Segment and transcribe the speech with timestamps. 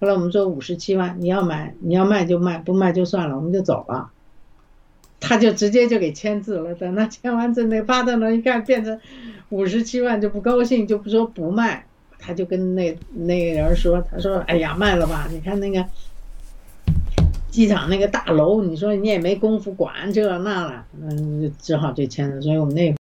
[0.00, 4.10] 后来我们说五十七万，你要买你要卖就卖，不卖就算了，我们就走了。
[5.20, 6.74] 他就直接就给签字了。
[6.74, 9.00] 等他签完字，那巴特呢一看变成
[9.48, 11.86] 五十七万，就不高兴，就不说不卖。
[12.18, 15.28] 他就跟那那个人说：“他说，哎呀，卖了吧！
[15.30, 15.84] 你看那个
[17.50, 22.40] 机场那个大楼，你说你也没工夫管这那了，嗯，只好就签了。
[22.40, 22.94] 所以我们那。”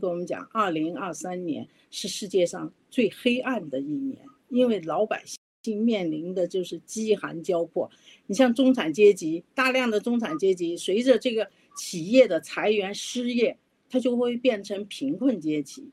[0.00, 5.22] 跟我们讲，二零二三年是世界上最黑暗的一年，因为老百
[5.62, 7.88] 姓面临的就是饥寒交迫。
[8.26, 13.58] 你像中产阶级，大量的中产阶级随着这个企业的裁员失业，
[13.90, 15.90] 它就会变成贫困阶级。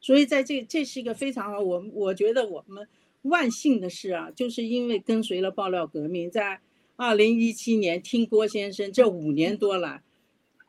[0.00, 2.86] 所以在这这是一个非常，我我觉得我们
[3.22, 6.60] 万幸的事啊，就是因为跟随了爆料革命，在
[6.96, 10.02] 二零一七年听郭先生这五年多来，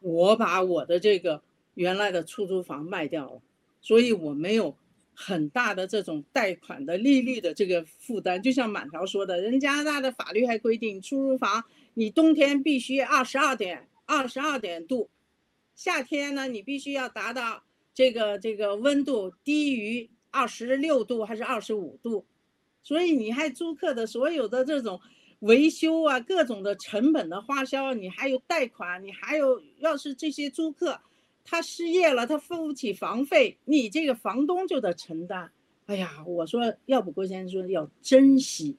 [0.02, 1.44] 我把我的这个
[1.76, 3.42] 原来的出租房卖掉了，
[3.80, 4.76] 所以我没有
[5.14, 8.42] 很大的这种贷款的利率的这个负担。
[8.42, 11.64] 就像满条说的，人加拿大的法律还规定，出租房
[11.94, 15.10] 你冬天必须二十二点二十二点度，
[15.76, 17.64] 夏天呢你必须要达到
[17.94, 22.26] 这个这个温度低于二十六度还是二十五度，
[22.84, 25.00] 所以你还租客的所有的这种
[25.40, 31.00] 维修啊，各种的成本的花销，你还有贷款，你还有要是这些租客
[31.46, 35.52] 他失业了，他付不起房费，你这个房东就得承担。
[35.86, 38.76] 哎呀，我说要不郭先生说要珍惜，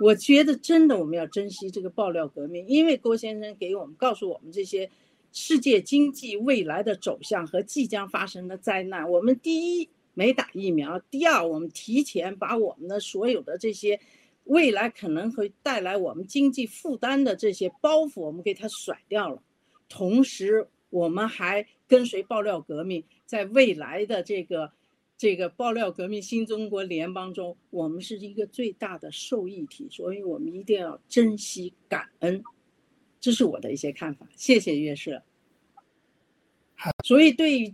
[0.00, 4.90] 我觉得真的我们要珍惜这个爆料革命，因为郭先生给我们告诉我们这些
[5.32, 9.08] 世界经济未来的走向和即将发生的灾难。
[9.08, 14.00] 我们第一没打疫苗，第二我们提前把我们的所有的这些
[14.44, 19.40] 未来可能会带来我们经济负担的这些包袱，我们给它甩掉了。
[19.88, 24.72] 同时，我们还跟随爆料革命，在未来的这个
[25.18, 32.42] 这个爆料革命新中国联邦中，我们是一个最大的受益体，所以我们一定要珍惜感恩。
[33.20, 35.22] 这是我的一些看法，谢谢岳社。
[37.04, 37.70] 所以对于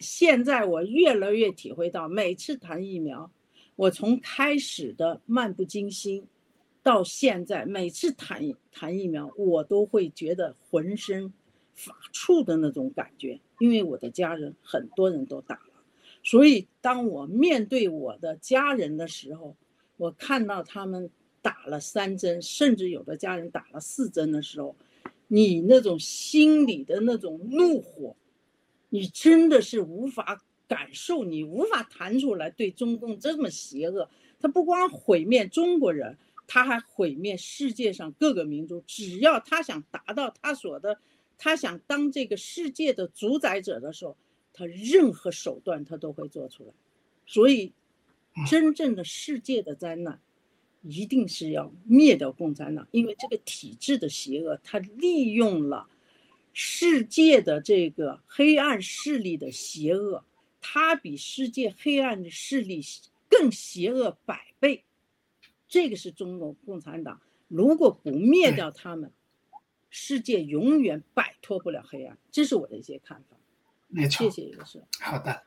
[0.00, 3.32] 现在，我越来越体会到，每次谈疫苗，
[3.76, 6.26] 我从开始的漫不经心，
[6.82, 11.32] 到现在每次谈谈疫苗，我都会觉得浑身
[11.74, 15.82] 发怵的那种感觉，因为我的家人很多人都打了，
[16.22, 19.56] 所以当我面对我的家人的时候，
[19.96, 21.10] 我看到他们
[21.40, 24.76] 打了三针，甚至有的家人打了四针的时候。
[25.28, 28.14] 你那种心里的那种怒火，
[28.90, 32.50] 你真的是无法感受，你无法谈出来。
[32.50, 38.84] 对中共这么邪恶，他不光毁灭中国人，他还毁灭世界上各个民族。
[38.86, 40.98] 只要他想达到他所的，
[41.38, 44.16] 他想当这个世界的主宰者的时候，
[44.52, 46.70] 他任何手段他都会做出来。
[47.26, 47.72] 所以，
[48.48, 50.20] 真正的世界的灾难。
[50.84, 55.88] 一定是要灭掉共产党，因为这个体制的邪恶，它利用了
[56.52, 60.24] 世界的这个黑暗势力的邪恶，
[60.60, 62.80] 它比世界黑暗的势力
[63.28, 64.82] 更邪恶百倍。
[65.68, 69.12] 这个是中国共产党，如果不灭掉他们，
[69.92, 72.18] 世界永远摆脱不了黑暗。
[72.32, 73.36] 这是我的一些看法。
[73.88, 75.42] 没错，谢谢一个是好的，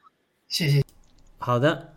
[0.47, 0.83] 谢谢。
[1.39, 1.95] 好的。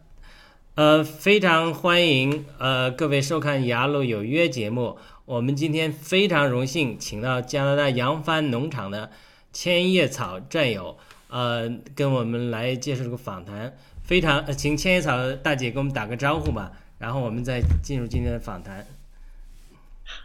[0.74, 4.96] 呃，非常欢迎呃各位收看《雅鲁有约》节目。
[5.24, 9.10] 我们今天非常荣幸请到加拿大扬帆农场的
[9.52, 10.96] 千叶草战友，
[11.28, 13.76] 呃，跟我们来接受这个访谈。
[14.02, 18.86] 非常，呃、请千叶草大姐给我们打个招呼吧，然后我们再进入今天的访谈。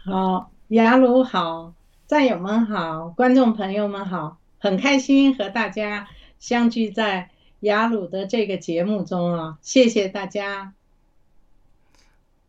[0.06, 1.74] 好，雅鲁好，
[2.06, 6.06] 战友们好，观众朋友们好，很开心和大家
[6.38, 7.30] 相聚在。
[7.60, 10.74] 雅鲁的这个节目中啊，谢谢大家。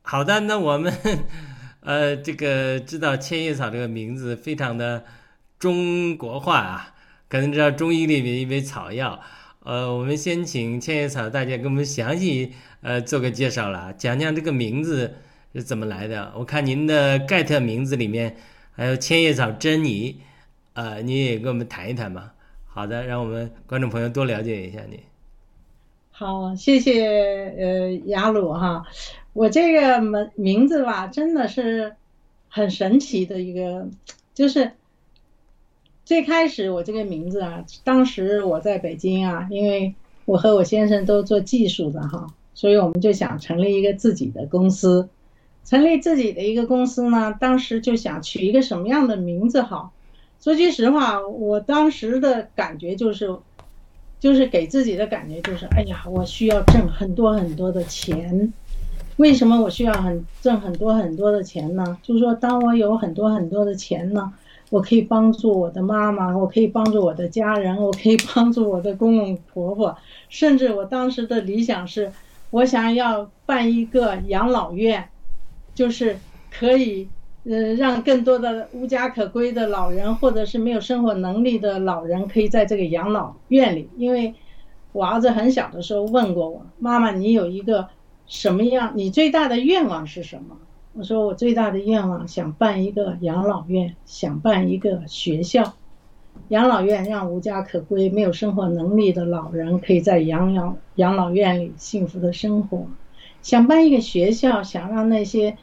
[0.01, 0.93] 好的，那我们
[1.79, 5.05] 呃，这个知道千叶草这个名字非常的
[5.57, 6.95] 中国化啊，
[7.29, 9.21] 可能知道中医里面一味草药。
[9.63, 15.15] 呃，我们先请千叶草大家给我们详细呃做个介绍了，讲讲这个名字
[15.53, 16.33] 是怎么来的。
[16.35, 18.35] 我看您的盖特名字里面
[18.75, 20.17] 还有千叶草珍妮，
[20.73, 22.33] 呃，你也跟我们谈一谈吧。
[22.67, 24.99] 好的，让我们观众朋友多了解一下你。
[26.11, 28.85] 好，谢谢呃雅鲁哈，
[29.31, 31.95] 我这个名名字吧，真的是
[32.49, 33.87] 很神奇的一个，
[34.33, 34.73] 就是
[36.03, 45.07] 最开始我这个名字啊，当时我在北京啊，因为我和我先生都做技术的哈，所以我们就想成立一个自己的公司，
[45.65, 49.91] 成立自己的一个公司呢，当时就想取一个什么样的名字好。
[50.39, 53.35] 说句实话，我当时的感觉就是，
[54.19, 58.53] 就是给自己的感觉就是，哎呀，我需要挣很多很多的钱。
[59.17, 61.97] 为什么我需要很挣很多很多的钱呢？
[62.03, 64.31] 就是说，当我有很多很多的钱呢，
[64.69, 69.97] 我可以帮助我的妈妈，我可以帮助我的家人，我可以帮助我的公公婆婆，
[70.29, 72.11] 甚至我当时的理想是，
[72.51, 75.09] 我想要办一个养老院，
[75.75, 76.17] 就是
[76.49, 77.07] 可以。
[77.47, 83.87] 呃，让更多的无家可归的老人，或者是没有生活能力的老人，可以在这个养老院里。
[83.97, 84.33] 因为
[84.93, 87.87] 我儿子很小的时候问过我，妈妈，你有一个
[88.25, 88.93] 什么样？
[88.95, 90.57] 你最大的愿望是什么？
[90.93, 95.75] 我说我最大的愿望想办一个养老院，想办一个学校，
[96.47, 102.87] 养老院让无家可归、没有生活能力的老人可以在养老养老院里幸福的生活，
[103.43, 105.57] 想办一个学校，想让那些。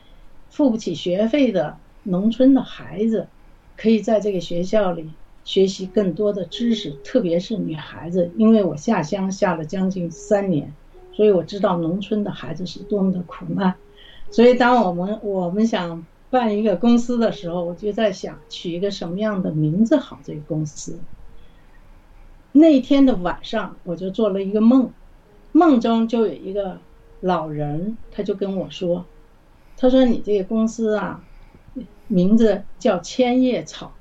[0.52, 3.26] 付不起学费的农村的孩子，
[3.74, 5.08] 可以在这个学校里
[5.44, 8.30] 学习更多的知识，特别是女孩子。
[8.36, 10.74] 因为我下乡下了将近三年，
[11.14, 13.74] 所以我知道农村的孩子是多么的苦难。
[14.30, 20.20] 所以当我们我们想办一个公司的时候，我就在想取一个什么样的名字好。
[20.22, 20.98] 这个公司。
[22.52, 24.92] 那天的晚上，我就做了一个梦，
[25.52, 26.78] 梦中就有一个
[27.20, 29.06] 老人，他就跟我说。
[29.82, 31.24] 他说：“你这个公司啊，
[32.06, 33.92] 名字叫千叶草。”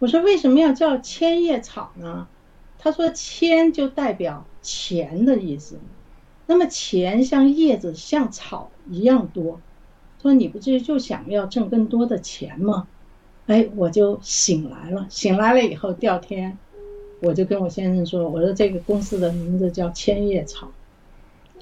[0.00, 2.26] 我说：“为什么要叫千叶草呢？”
[2.80, 5.78] 他说：“千就代表钱的意思，
[6.46, 9.60] 那么钱像叶子像草一样多。”
[10.20, 12.88] 说：“你不就就想要挣更多的钱吗？”
[13.46, 15.06] 哎，我就醒来了。
[15.08, 16.58] 醒来了以后，第二天
[17.20, 20.72] 我就跟我先生说：“我说这个公司的名字叫千叶草。”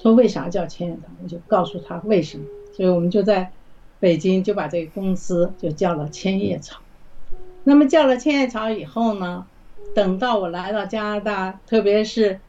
[0.01, 2.45] 说：“为啥叫千叶草？”我就告诉他为什么。
[2.73, 3.51] 所以我们就在
[3.99, 6.79] 北京就把这个公司就叫了千叶草。
[7.63, 9.45] 那么叫了千叶草以后呢，
[9.95, 12.39] 等到我来到加拿大，特别是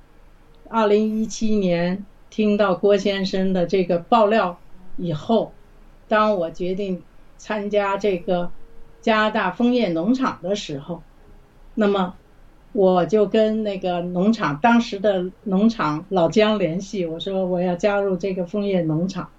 [0.69, 4.59] 二零一七年听到郭先生的这个爆料
[4.97, 5.53] 以后，
[6.09, 7.03] 当我决定
[7.39, 8.51] 参加这个
[9.01, 11.03] 加拿大枫叶农场的时候，
[11.75, 12.15] 那么
[12.73, 19.31] 我就跟那个农场当时的农场老姜联系，我说我要加入这个枫叶农场，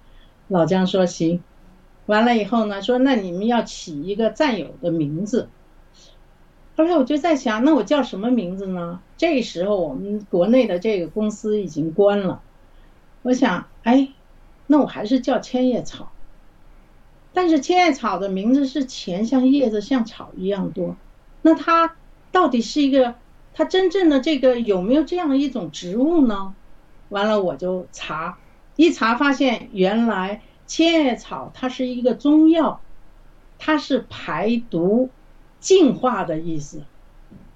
[0.47, 1.43] 老姜说行。
[2.05, 5.49] 完了以后呢，说那你们要起一个战友的名字。
[6.77, 8.99] 后来我就在想，那我叫什么名字呢？
[9.17, 12.41] 这时候我们国内的这个公司已经关了，
[13.21, 14.09] 我想，哎，
[14.67, 16.11] 那我还是叫千叶草。
[17.33, 20.95] 但是千叶草的名字是钱像叶子像草一样多，
[21.41, 21.95] 那它
[22.31, 23.15] 到底是一个
[23.53, 26.53] 它真正的这个有没有这样一种植物呢？
[27.09, 28.37] 完了我就查，
[28.75, 30.41] 一查发现原来。
[30.67, 32.81] 千叶草它是一个中药，
[33.59, 35.11] 它是排毒、
[35.59, 36.81] 净化的意思。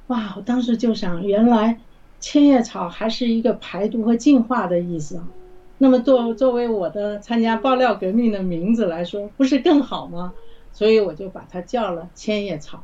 [0.05, 0.35] 哇！
[0.37, 1.79] 我当时就想，原来
[2.19, 5.23] 千叶草还是一个排毒和净化的意思。
[5.79, 10.35] 那么作作为我的参加爆料革命的名字来说，不是更好吗？
[10.71, 12.83] 所以我就把它叫了千叶草。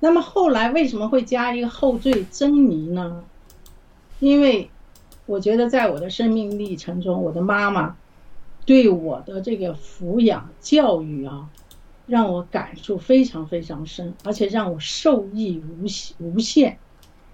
[0.00, 3.24] 那么后来为什么会加一个后缀珍妮呢？
[4.20, 4.68] 因为
[5.28, 7.96] 我觉得在我的生命历程中，我的妈妈。
[8.66, 11.48] 对我的这个抚养教育啊，
[12.06, 15.86] 让我感触非常非常深，而且让我受益无
[16.18, 16.76] 无限，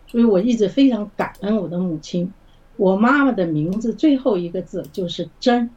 [0.07, 2.33] 所以我一直非常感恩我的母亲。
[2.76, 5.70] 我妈妈的名字最后一个字就是珍，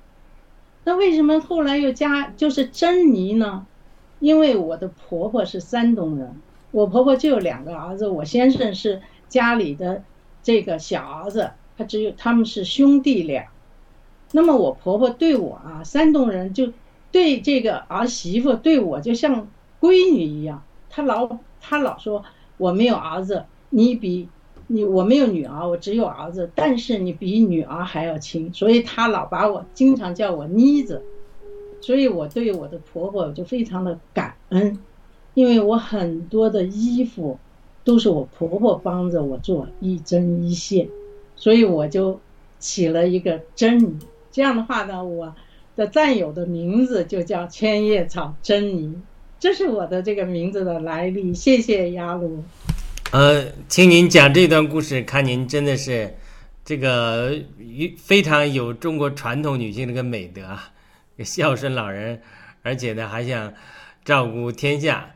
[0.83, 3.65] 那为什么后来又加就是珍妮呢？
[4.19, 10.03] 因为我的婆婆是山东人，我婆婆就有两个儿子，我先生是家里的
[10.43, 13.47] 这个小儿子，他只有他们是兄弟俩。
[14.33, 16.73] 那么我婆婆对我啊，山东人就
[17.11, 19.47] 对这个儿媳妇对我就像
[19.79, 22.23] 闺女一样，她老她老说
[22.57, 24.27] 我没有儿子，你比
[24.67, 31.03] 你我没有女儿，我只有儿子，但是你比女儿还要亲，所以她老把我经常叫我妮子，
[31.79, 34.77] 所以我对我的婆婆就非常的感恩，
[35.35, 37.39] 因为我很多的衣服
[37.85, 40.89] 都是我婆婆帮着我做一针一线，
[41.37, 42.19] 所以我就
[42.59, 43.97] 起了一个珍妮。
[44.29, 45.33] 这样的话呢，我
[45.75, 48.93] 的战友的名字就叫千叶草珍妮，
[49.39, 51.33] 这是我的这个名字的来历。
[51.33, 52.43] 谢谢雅鲁。
[53.11, 56.13] 呃，听您讲这段故事，看您真的是
[56.65, 57.33] 这个
[57.97, 60.41] 非常有中国传统女性这个美德，
[61.23, 62.21] 孝顺老人，
[62.63, 63.53] 而且呢还想
[64.03, 65.09] 照顾天下，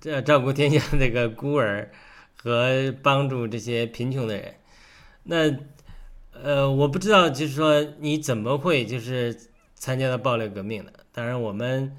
[0.00, 1.90] 这照顾天下这个孤儿
[2.36, 4.54] 和帮助这些贫穷的人。
[5.30, 5.56] 那。
[6.42, 9.36] 呃，我不知道，就是说你怎么会就是
[9.74, 10.92] 参加了暴力革命的？
[11.12, 11.94] 当然，我们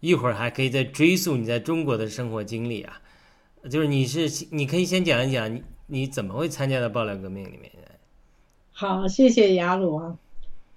[0.00, 3.00] 一会儿还可以再追溯你在中国的生活经历啊。
[3.70, 7.72] 就是你是，你可以先讲一讲你你怎么会参加到暴力革命里面？
[8.72, 10.18] 好，谢谢雅鲁啊。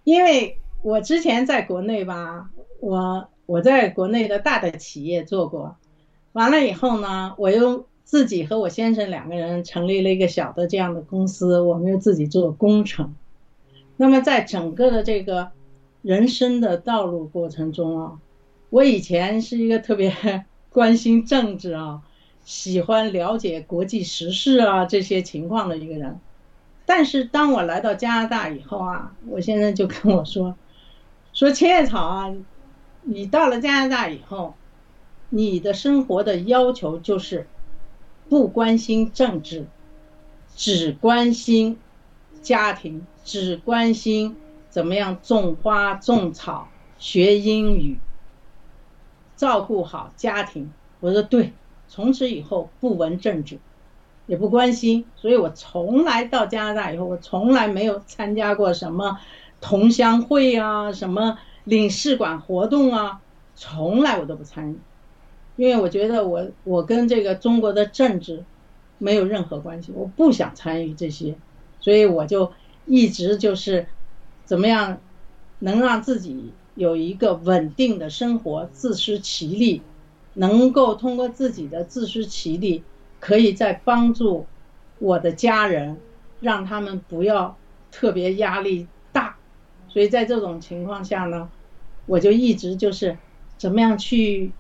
[0.06, 5.76] 因为我之前在国内吧，我我在国内的大的企业做过，
[6.32, 7.91] 完了以后呢，我又。
[8.04, 13.16] 自己和我先生两个人成立了一个小的这样的公司，我们又自己做工程。
[13.96, 15.52] 那么在整个的这个
[16.02, 18.20] 人生的道路过程中啊，
[18.70, 22.02] 我以前是一个特别关心政治啊，
[22.44, 26.20] 喜欢了解国际时事啊这些情况的一个人。
[26.86, 30.56] 但是当我来到加拿大以后啊，我先生就跟我说，
[31.32, 32.34] 说千叶草啊，
[33.04, 34.56] 你到了加拿大以后，
[35.30, 37.48] 你的生活的要求就是。
[38.32, 39.68] 不关心政治，
[40.56, 41.78] 只关心
[42.42, 44.38] 家庭，只关心
[44.70, 47.98] 怎么样种花种草、学英语、
[49.36, 50.72] 照顾好家庭。
[51.02, 51.52] 我说对，
[51.90, 53.60] 从此以后不闻政治，
[54.28, 55.06] 也不关心。
[55.18, 59.20] 所以我从来到加拿大以后，我从来没有参加过什么
[59.60, 63.20] 同乡会啊、什么领事馆活动啊，
[63.58, 64.80] 从来我都不参与。
[65.58, 68.44] 因为我觉得我我跟这个中国的政治
[68.98, 71.36] 没有任何关系，我不想参与这些，
[71.80, 72.52] 所以我就
[72.86, 73.86] 一直就是
[74.46, 75.00] 怎么样
[75.60, 79.82] 能让自己有一个稳定的生活，自食其力，
[80.34, 82.84] 能够通过自己的自食其力，
[83.20, 84.46] 可以再帮助
[85.00, 85.98] 我的家人，
[86.40, 87.58] 让他们不要
[87.92, 89.36] 特别压力大，
[89.90, 91.50] 所以在这种情况下呢，
[92.06, 93.18] 我就一直就是
[93.58, 94.52] 怎么样去。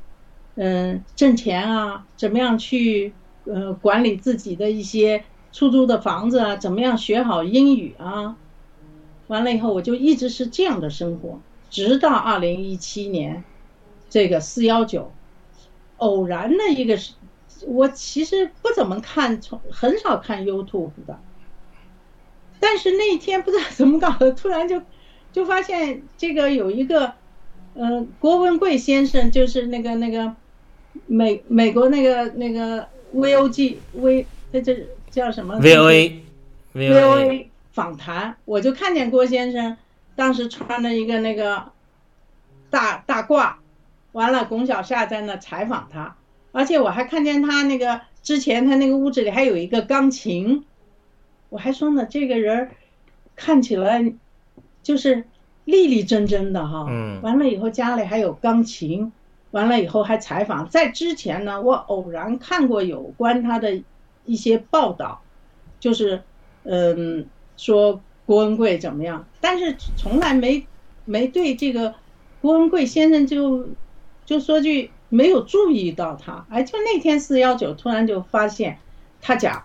[0.55, 3.13] 嗯，挣钱啊，怎么样去
[3.45, 6.55] 呃管理自己的一些出租的房子啊？
[6.55, 8.35] 怎么样学好英语啊？
[9.27, 13.45] 完了以后，我就一直是这样的生活，直到二零一七年，
[14.09, 15.13] 这个四幺九，
[15.97, 17.13] 偶然的一个是，
[17.65, 21.17] 我其实不怎么看，从很少看 YouTube 的，
[22.59, 24.81] 但是那一天不知道怎么搞的，突然就
[25.31, 27.13] 就发现这个有一个，
[27.73, 30.35] 呃，郭文贵先生，就是那个那个
[31.07, 36.19] 美美国那个那个 VOG V，那这叫什么？VOA
[36.73, 39.77] VOA 访谈，我就看见郭先生
[40.15, 41.71] 当时穿了一个那个
[42.69, 43.53] 大大褂，
[44.11, 46.15] 完了龚小夏在那采访他，
[46.51, 50.65] 而且我还看见他那个之前他那个屋子里还有一个钢琴，
[51.49, 52.71] 我还说呢，这个人儿
[53.35, 54.13] 看起来
[54.83, 55.23] 就是
[55.65, 57.21] 立立正正的哈，嗯。
[57.21, 59.11] 完了以后家里还有钢琴，
[59.51, 63.81] 完了以后还采访，在之前呢，我偶然看过有关他的
[64.25, 65.21] 一些报道，
[65.79, 66.21] 就是
[66.63, 67.25] 嗯
[67.57, 70.65] 说郭文贵怎么样，但是从来没
[71.05, 71.93] 没对这个
[72.41, 73.67] 郭文贵先生就
[74.25, 78.77] 就说句没有注意到他，哎，就那天四幺九突然就发现
[79.21, 79.63] 他讲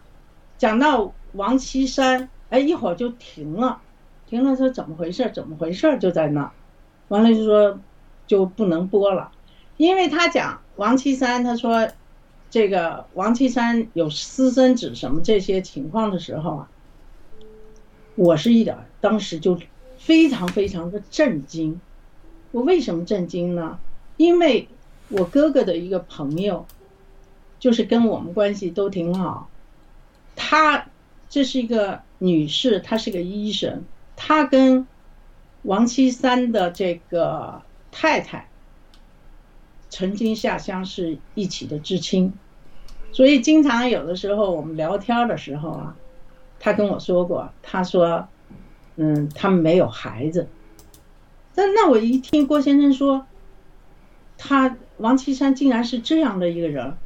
[0.58, 3.80] 讲到王岐山，哎，一会儿就停了，
[4.26, 5.30] 停了说怎么回事？
[5.32, 5.96] 怎么回事？
[5.98, 6.50] 就在那，
[7.08, 7.78] 完了就说
[8.26, 9.30] 就不能播了，
[9.76, 11.88] 因为他讲王岐山，他说
[12.50, 16.70] 这个王岐山有私生子什么这些情况的时候啊，
[18.14, 19.60] 我是一点当时就
[19.98, 21.80] 非常非常的震惊。
[22.52, 23.78] 我为什么震惊呢？
[24.16, 24.68] 因为
[25.08, 26.66] 我哥哥的一个朋友，
[27.58, 29.50] 就是跟我们关系都挺好，
[30.34, 30.86] 她
[31.28, 33.84] 这是一个女士，她是个医生，
[34.14, 34.86] 她跟
[35.62, 37.60] 王岐山的这个
[37.90, 38.48] 太太
[39.88, 42.32] 曾经下乡是一起的知青，
[43.12, 45.96] 所以经常有的时候我们聊天的时候啊，
[46.58, 48.28] 他跟我说过，他说，
[48.96, 50.48] 嗯，他们没有孩子。
[51.54, 53.26] 但那我一听郭先生说，
[54.36, 56.96] 他王岐山竟然是这样的一个人，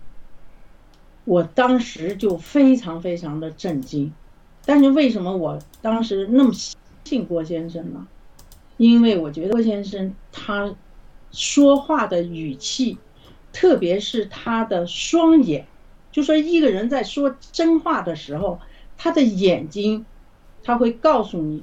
[1.24, 4.12] 我当时就非常非常的震惊。
[4.64, 6.52] 但是为什么我当时那么
[7.04, 8.06] 信郭先生呢？
[8.76, 10.74] 因为我觉得郭先生他
[11.32, 12.98] 说话的语气，
[13.52, 15.66] 特别是他的双眼，
[16.12, 18.60] 就说一个人在说真话的时候，
[18.96, 20.06] 他的眼睛，
[20.62, 21.62] 他会告诉你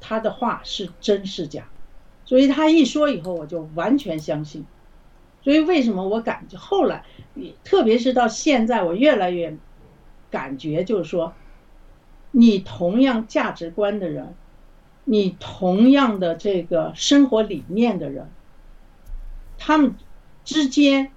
[0.00, 1.68] 他的话是真是假。
[2.24, 4.64] 所以他一说以后，我就完全相信。
[5.42, 7.04] 所以为什么我感觉后来，
[7.62, 9.56] 特别是到现在，我越来越
[10.28, 11.34] 感觉就是说，
[12.32, 14.34] 你同样价值观的人，
[15.04, 18.28] 你同样的这个生活理念的人，
[19.58, 19.94] 他们
[20.44, 21.10] 之间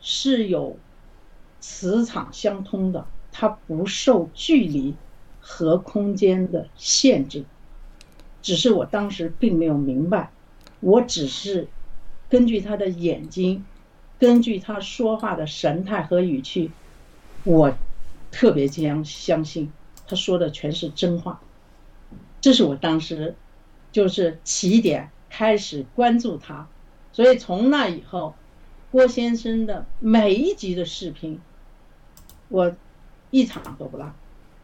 [0.00, 0.78] 是有
[1.60, 4.94] 磁场相通的，它不受距离
[5.40, 7.44] 和空间的限制。
[8.42, 10.32] 只是我当时并没有明白，
[10.80, 11.68] 我只是
[12.28, 13.64] 根据他的眼睛，
[14.18, 16.72] 根据他说话的神态和语气，
[17.44, 17.72] 我
[18.32, 19.72] 特别相相信
[20.08, 21.40] 他说的全是真话。
[22.40, 23.36] 这是我当时
[23.92, 26.66] 就是起点，开始关注他，
[27.12, 28.34] 所以从那以后，
[28.90, 31.40] 郭先生的每一集的视频，
[32.48, 32.74] 我
[33.30, 34.12] 一场都不落。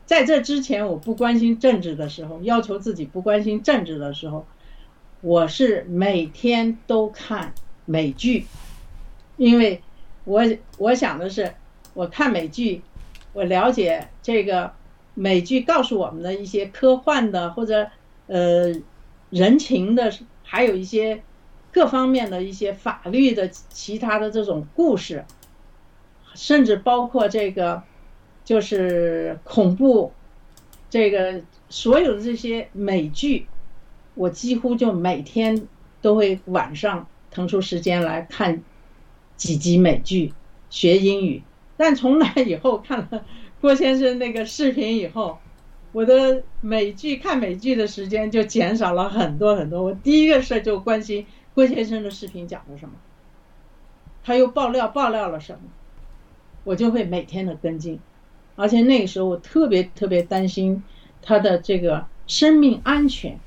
[0.07, 4.47] 在这之前，我不关心政治的时候，要求自己不关心政治的时候，
[5.21, 7.53] 我是每天都看
[7.85, 8.47] 美剧，
[9.37, 9.83] 因为
[10.25, 10.43] 我
[10.79, 11.55] 我想的是，
[11.93, 12.81] 我看美剧，
[13.35, 14.73] 我了解这个
[15.13, 17.91] 美剧告诉我们的一些科幻的或者
[18.29, 18.75] 呃
[19.29, 20.11] 人情的，
[20.43, 21.23] 还有一些
[21.79, 25.25] 各方面的一些法律的其他的这种故事，
[26.35, 27.85] 甚至包括这个。
[28.49, 30.11] 就是恐怖，
[30.88, 33.47] 这个所有的这些美剧，
[34.14, 35.69] 我几乎就每天
[36.01, 38.62] 都会晚上腾出时间来看
[39.37, 40.33] 几集美剧
[40.71, 41.43] 学英语。
[41.77, 43.23] 但从那以后看了
[43.61, 45.38] 郭先生那个视频以后，
[45.93, 49.83] 我的美剧看美剧的时间就减少了很多很多。
[49.83, 51.27] 我第一个事就关心
[51.59, 52.94] 郭先生的视频讲了什么，
[54.23, 55.59] 他又爆料爆料了什么，
[56.62, 57.99] 我就会每天的跟进。
[58.55, 60.85] 而且那个时候我特别特别担心
[61.21, 63.40] 他的这个生命安全，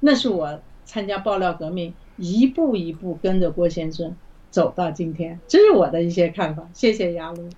[0.00, 4.16] 那是我参加爆料革命一步一步跟着郭先生
[4.50, 6.68] 走到今天，这是我的一些看法。
[6.74, 7.48] 谢谢雅鲁。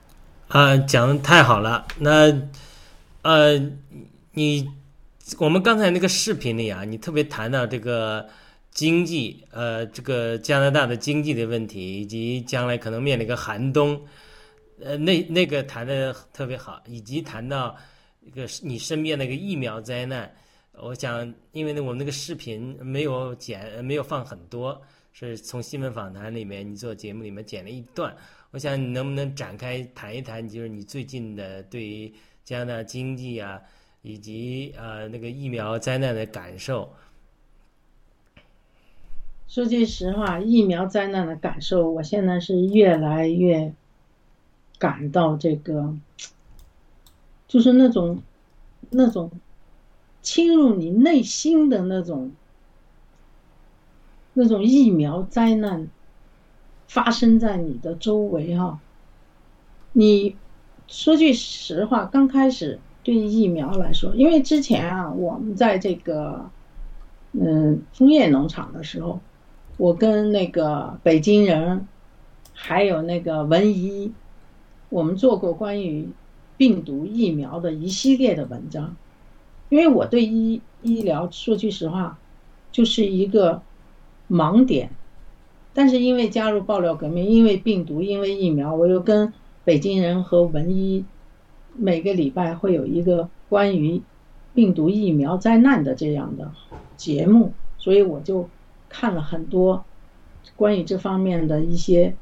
[0.48, 1.86] 啊，讲的太好了。
[2.00, 2.42] 那
[3.22, 3.58] 呃，
[4.34, 4.68] 你
[5.38, 8.28] 我们刚才那个视频里啊，你特别谈到这个
[8.70, 14.00] 经济，呃，这个加拿大的经济的问题，以及将来可能面临一个寒冬。
[14.82, 17.76] 呃，那那个谈的特别好，以及谈到
[18.20, 20.32] 一个你身边那个疫苗灾难，
[20.72, 24.80] 我想，因为呢，我们那个视频没有剪，没有放很多，
[25.12, 28.16] 是从新闻访谈里面你做节目里面剪了一段。
[28.52, 32.10] 我想你能不能展开谈一谈，就是你最近的对于
[32.44, 33.60] 加拿大经济啊，
[34.00, 36.90] 以及呃那个疫苗灾难的感受？
[39.50, 43.74] 说句实话，疫苗灾难的感受，我现在是越来越
[44.78, 45.92] 感到这个，
[47.48, 48.22] 就是那种
[48.90, 49.28] 那种
[50.22, 52.30] 侵入你内心的那种
[54.34, 55.88] 那种疫苗灾难。
[56.86, 58.80] 发生在你的周围哈，
[59.92, 60.36] 你
[60.88, 66.50] 说句实话，刚开始对疫苗来说，因为之前啊，我们在这个
[67.30, 69.20] 嗯枫叶农场的时候，
[69.80, 71.88] 我跟那个北京人，
[72.52, 74.12] 还有那个文一，
[74.90, 76.06] 我们做过关于
[76.58, 78.94] 病毒疫苗的一系列的文章，
[79.70, 82.18] 因为我对医医疗说句实话，
[82.70, 83.62] 就是一个
[84.28, 84.90] 盲点。
[85.72, 89.32] 但是因为加入爆料革命，因为病毒，因为疫苗，我又跟
[89.64, 91.06] 北京人和文一
[91.74, 94.02] 每个礼拜会有一个关于
[94.52, 96.52] 病毒疫苗灾难的这样的
[96.98, 98.46] 节目，所以我就
[98.90, 99.82] 看了很多
[100.56, 102.14] 关于这方面的一些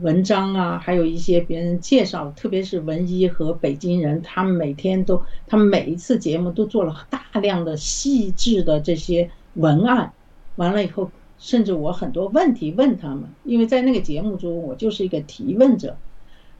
[0.00, 10.14] 文章啊，还有一些别人介绍，特别是文一和北京人，他们每天都，他们每一次节目都做了大量的细致的这些文案，
[10.56, 11.10] 完了以后。
[11.38, 15.96] 甚至我很多问题问他们，因为在那个节目中我就是一个提问者，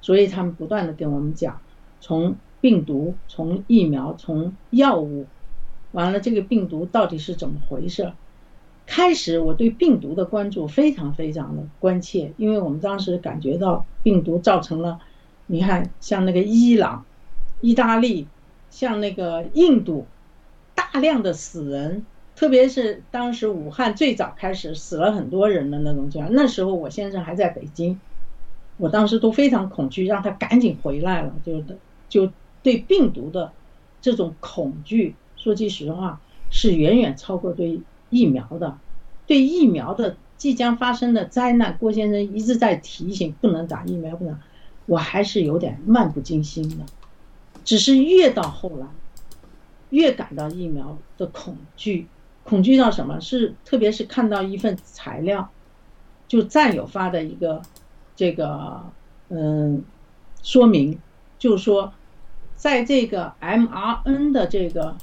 [0.01, 1.61] 所以他们不断的跟我们讲，
[2.01, 5.27] 从病毒、从疫苗、从药物，
[5.93, 8.11] 完了这个病毒到底是怎么回事？
[8.87, 15.01] 开始我对病毒的关注非常非常的关切，因为我们当时感觉到病毒造成了，
[15.47, 17.05] 你看像那个伊朗、
[17.61, 18.27] 意大利，
[18.71, 20.07] 像那个印度，
[20.75, 22.05] 大量的死人。
[22.35, 28.01] 特别是当时武汉最早开始死了很多人的那种状态，那时候我先生还在北京，
[28.79, 31.33] 我当时都非常恐惧，让他赶紧回来了。
[31.45, 31.63] 就
[32.09, 33.53] 就对病毒的
[34.01, 37.81] 这种恐惧，说句实话，是远远超过对
[38.13, 38.79] 疫苗的。
[39.27, 44.39] 对疫苗的即将发生的灾难，郭先生一直在提醒不能打疫苗，不能，
[44.87, 46.85] 我还是有点漫不经心的。
[47.65, 48.87] 只是越到后来，
[49.91, 52.07] 越感到疫苗的恐惧。
[52.45, 53.21] 恐惧到什么？
[53.21, 55.49] 是特别是看到一份材料，
[56.27, 57.63] 就战友发的一个
[58.17, 58.83] 这个
[59.29, 59.85] 嗯
[60.43, 60.99] 说明，
[61.39, 61.93] 就是说，
[62.57, 64.97] 在这个 mRN 的这个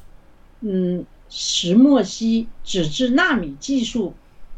[0.59, 4.13] 嗯石墨烯纸质纳米技术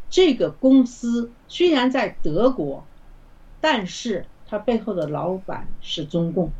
[0.10, 2.86] 这个公司虽然在德国，
[3.60, 6.51] 但是它背后的老板是中共。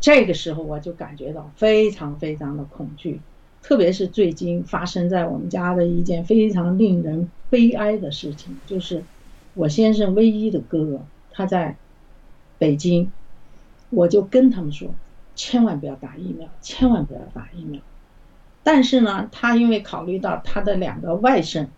[0.00, 3.20] 这个时候我就感觉到非常非常的恐惧。
[3.62, 9.02] 特别是最近发生在我们家的一件非常令人悲哀的事情，就是
[9.54, 11.00] 我先生唯一的哥哥，
[11.32, 11.76] 他在
[12.58, 13.10] 北京，
[13.90, 14.94] 我就跟他们说，
[15.34, 17.80] 千万不要打疫苗，千万不要打疫苗。
[18.70, 21.68] 但是呢，他因为考虑到他的两个外甥，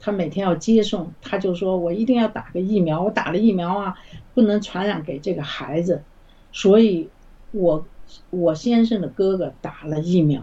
[0.00, 3.96] 他每天要接送，他就说我一定要打个疫苗，我打了疫苗啊，
[4.34, 6.02] 不能传染给这个孩子，
[6.50, 7.08] 所以
[7.52, 7.86] 我
[8.30, 10.42] 我先生的哥哥打了疫苗。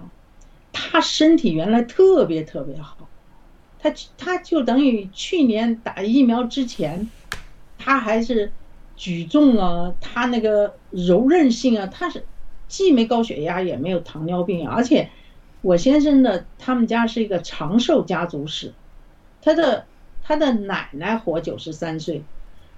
[0.72, 3.10] 他身体原来特别特别好，
[3.78, 7.10] 他他就等于去年打疫苗之前，
[7.78, 8.54] 他还是
[8.96, 12.26] 举重啊，他那个柔韧性啊，他是
[12.70, 15.10] 既没高血压也没有糖尿病，而且
[15.62, 18.74] 我先生的他们家是一个长寿家族史，
[19.42, 19.86] 他的
[20.24, 22.24] 他的奶奶活九十三岁，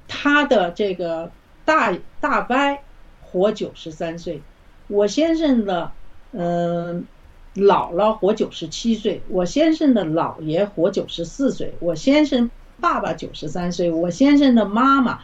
[0.08, 1.32] 他的这个
[1.66, 2.78] 大大伯
[3.22, 4.42] 活九十三岁，
[4.88, 5.92] 我先生的
[6.32, 7.06] 嗯。
[7.56, 15.22] 姥姥活九十七岁，我先生的姥爷活九十四岁，我先生爸爸九十三岁，我先生的妈妈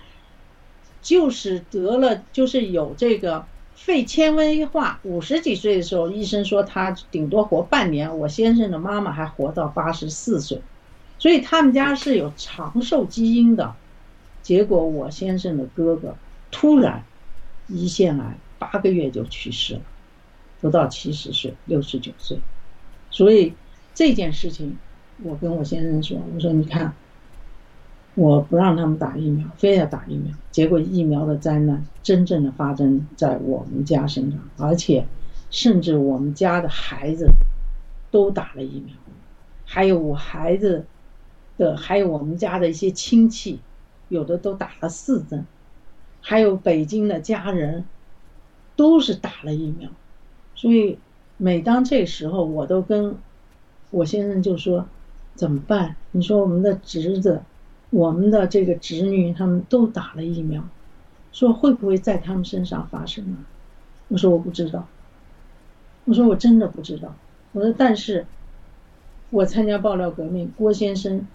[1.04, 8.18] 就是得了，就是有这个肺纤维化，五十几岁的时候，医生说他顶多活半年。
[8.18, 10.62] 我先生的妈妈还活到八十四岁，
[11.20, 13.76] 所以他们家是有长寿基因的。
[14.42, 16.16] 结果我先生的哥哥
[16.52, 17.04] 突然
[17.70, 19.82] 胰腺癌，八个月就去世了。
[20.62, 22.40] 不到七十岁，六十九岁，
[23.12, 23.54] 所以
[23.94, 24.78] 这件事情，
[25.22, 26.92] 我跟我先生说，我说你看，
[28.16, 35.06] 我不让他们打疫苗，非要打疫苗，结果疫苗的灾难真正的发生在我们家身上，而且
[35.52, 37.28] 甚至我们家的孩子
[38.12, 38.96] 都打了疫苗，
[39.66, 40.86] 还有我孩子
[41.58, 43.60] 的，还有我们家的一些亲戚，
[44.08, 45.46] 有的都打了四针，
[46.22, 47.84] 还有北京的家人，
[48.78, 49.90] 都是打了疫苗。
[50.56, 50.98] 所以，
[51.36, 53.18] 每当这时候，我都跟
[53.92, 54.88] 我先生就说
[55.36, 55.98] ：“怎么办？
[56.12, 57.42] 你说我们的侄子，
[57.96, 60.62] 我们的这个侄女他们都打了疫苗，
[61.32, 63.38] 说会不会在他们身上发生啊？
[64.10, 64.86] 我说我不知道，
[66.04, 67.16] 我说我真的不知道。
[67.54, 68.26] 我说但是，
[69.30, 71.26] 我参加爆料革命，郭先生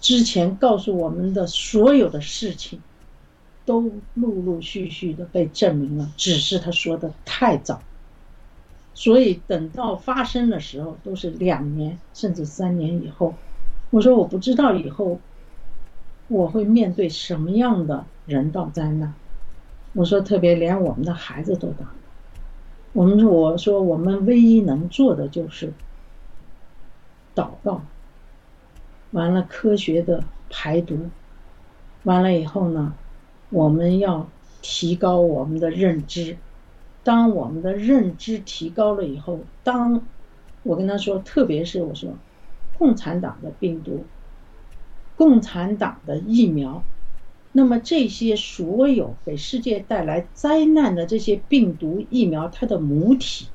[0.00, 2.80] 之前告诉我们的所有的事情，
[3.66, 7.82] 都陆陆续续的被证明了，只是他说的太早。
[8.94, 13.34] 所以等到发生的时候，都是两年甚至三年以后。
[13.90, 15.20] 我说我不知道以后
[16.32, 19.12] 我会面对什么样的人道灾难。
[19.92, 21.86] 我说特别连我们的孩子都打。
[22.94, 25.72] 我们我说我们唯一能做的就是
[27.34, 27.82] 祷告，
[29.10, 31.10] 完了科学的排毒，
[32.04, 32.94] 完了以后呢，
[33.50, 34.26] 我们要
[34.62, 36.38] 提高我们的认知。
[37.04, 40.02] 当我们的认知提高了以后，当
[40.62, 42.14] 我跟他说，特别是我说，
[42.78, 44.04] 共产党的病毒，
[45.22, 46.82] 共产党的疫苗，
[47.52, 53.46] 那么这些所有给世界带来灾难的这些病毒疫苗，它的母体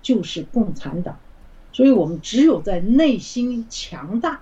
[0.00, 1.18] 就是共产党，
[1.70, 4.40] 所以我们只有在内心强大，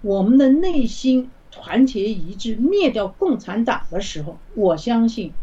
[0.00, 5.34] 我们的内心团结一致，灭掉共产党的时候，我相信。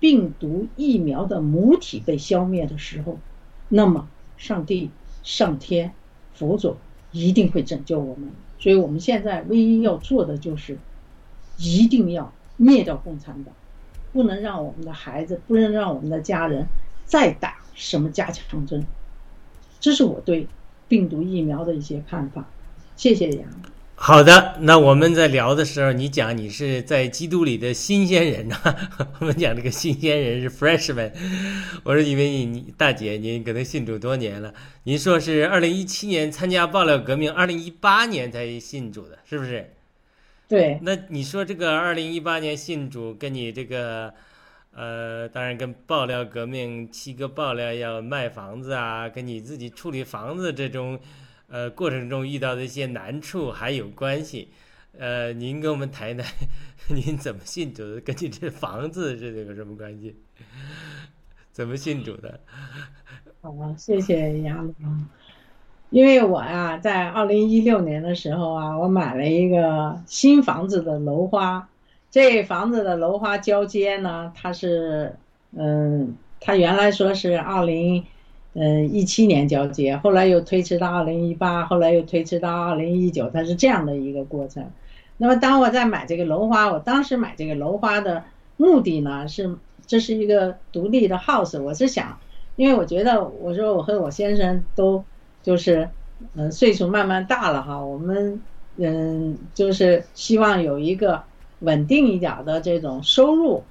[0.00, 3.18] 病毒疫苗的母体被消灭的时候，
[3.68, 4.90] 那么上帝、
[5.22, 5.92] 上天、
[6.34, 6.76] 佛祖
[7.12, 8.32] 一定会拯救我们。
[8.58, 10.78] 所以我们现在唯一要做的就是，
[11.56, 13.54] 一定要灭掉共产党，
[14.12, 16.66] 不能让我们的孩子，不能让我们的家人
[17.04, 18.84] 再打什么加强针。
[19.80, 20.48] 这是我对
[20.88, 22.44] 病毒疫苗的一些看法。
[22.96, 23.48] 谢谢杨。
[24.00, 28.74] 好的，那我们在聊的时候，你讲你是在基督里的新鲜人啊。
[29.18, 31.10] 我们讲这个新鲜人是 freshman，
[31.82, 34.54] 我说以为你你大姐您可能信主多年了。
[34.84, 39.74] 您说是二零一七年参加爆料革命，二零一八年才信主的，是不是？
[40.48, 40.78] 对。
[40.82, 44.14] 那你说这个二零一八年信主，跟你这个
[44.74, 50.98] 呃，当然跟爆料革命七个爆料要卖房子啊，跟你自己处理房子这种。
[51.50, 54.50] 呃，过程中遇到的一些难处还有关系，
[54.98, 56.26] 呃，您跟我们谈谈，
[56.94, 58.00] 您怎么信主的？
[58.02, 60.14] 跟你这房子这有什么关系？
[61.50, 62.38] 怎么信主的？
[63.40, 65.06] 好，谢谢杨总。
[65.88, 71.66] 因为我呀，在二零一六年的时候啊，我买了一个新房子的楼花，
[72.10, 75.16] 这房子的楼花交接呢，它是，
[75.52, 78.04] 嗯，它原来说是二零。
[78.60, 84.68] 嗯，一七年交接，后来又推迟到二零一八，后来又推迟到二零一九，它是这样的一个过程。
[85.16, 88.24] 那么，当我在买这个楼花，我当时买这个楼花的
[88.56, 89.54] 目的呢，是
[89.86, 92.18] 这是一个独立的 house，我是想，
[92.56, 95.04] 因为我觉得，我说我和我先生都
[95.40, 95.88] 就是，
[96.34, 98.40] 嗯，岁数慢慢大了哈，我们
[98.76, 101.22] 嗯，就是希望有一个
[101.60, 103.62] 稳定一点的这种收入。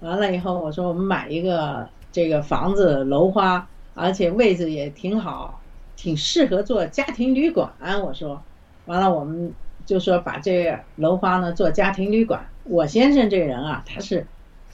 [0.00, 3.68] 完了以后，我说我们买一个这个房子楼花。
[4.00, 5.60] 而且位置也挺好，
[5.94, 7.70] 挺适合做家庭旅馆。
[8.02, 8.42] 我说，
[8.86, 9.52] 完了我们
[9.84, 12.48] 就说把这个楼花呢做家庭旅馆。
[12.64, 14.26] 我先生这人啊，他是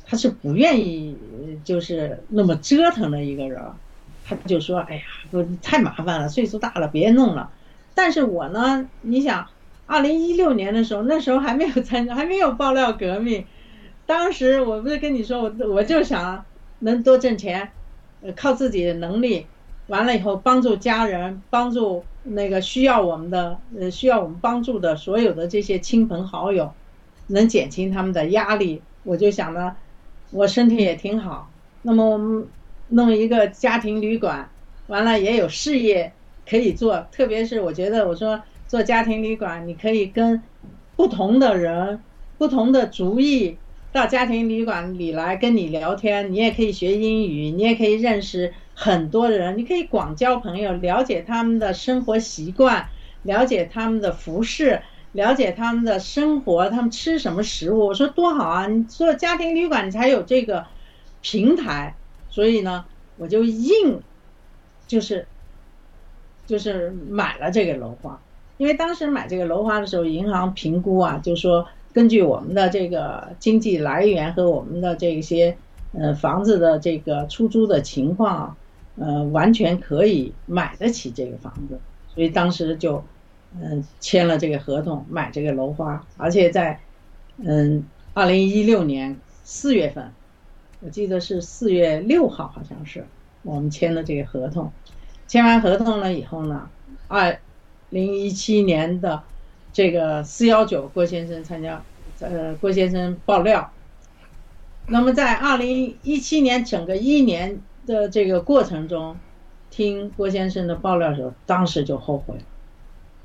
[0.06, 1.18] 他是不愿意
[1.64, 3.60] 就是那么折腾的一个人，
[4.24, 7.50] 他就说，哎呀，不太麻烦了，岁数大了别弄了。
[7.96, 9.48] 但是我呢，你想，
[9.86, 13.44] 二零一六年的时候，那时候还没有参加，还没有爆料革命，
[14.06, 16.44] 当时我不是跟你说，我我就想
[16.78, 17.72] 能多挣钱。
[18.22, 19.46] 呃靠自己的能力，
[19.86, 26.72] 完了以后帮助家人，帮助那个需要我们的呃需要我们帮助的所有的这些亲朋好友，
[27.28, 28.82] 能减轻他们的压力。
[29.04, 29.76] 我就想呢，
[30.30, 31.50] 我身体也挺好，
[31.82, 32.48] 那么我们
[32.88, 34.50] 弄一个家庭旅馆，
[34.86, 36.12] 完了也有事业
[36.48, 37.06] 可以做。
[37.12, 40.42] 特别是我觉得，我说做家庭旅馆，你可以跟
[40.96, 42.02] 不同的人、
[42.36, 43.58] 不同的族裔。
[43.96, 52.90] 到家庭旅馆里来跟你聊天，你也可以学英语，你也可以认识很多人，你可以广交朋友，了解他们的生活习惯，
[53.22, 54.82] 了解他们的服饰，
[55.12, 57.86] 了解他们的生活，他们吃什么食物。
[57.86, 58.66] 我说多好啊！
[58.66, 60.66] 你做家庭旅馆，你才有这个
[61.22, 61.94] 平台。
[62.28, 62.84] 所以呢，
[63.16, 64.02] 我就硬，
[64.86, 65.26] 就是，
[66.46, 68.20] 就是买了这个楼花。
[68.58, 71.66] 因为当时买这个楼花的时候，银行评估啊，就说。
[71.96, 75.56] 根据我们的这个经济来源和我们的这些
[75.92, 78.54] 呃房子的这个出租的情况，
[78.96, 81.80] 呃，完全可以买得起这个房子，
[82.14, 83.02] 所以当时就
[83.58, 86.78] 嗯签了这个合同买这个楼花，而且在
[87.38, 87.82] 嗯
[88.12, 90.12] 二零一六年四月份，
[90.80, 93.06] 我记得是四月六号，好像是
[93.42, 94.70] 我们签的这个合同，
[95.26, 96.68] 签完合同了以后呢，
[97.08, 97.38] 二
[97.88, 99.22] 零一七年的。
[99.76, 101.84] 这个四幺九郭先生参加
[102.20, 103.70] 呃郭先生爆料。
[104.86, 109.18] 那么在二零一七年整个一年的这个过程中，
[109.68, 112.36] 听郭先生的爆料的时候，当时就后悔。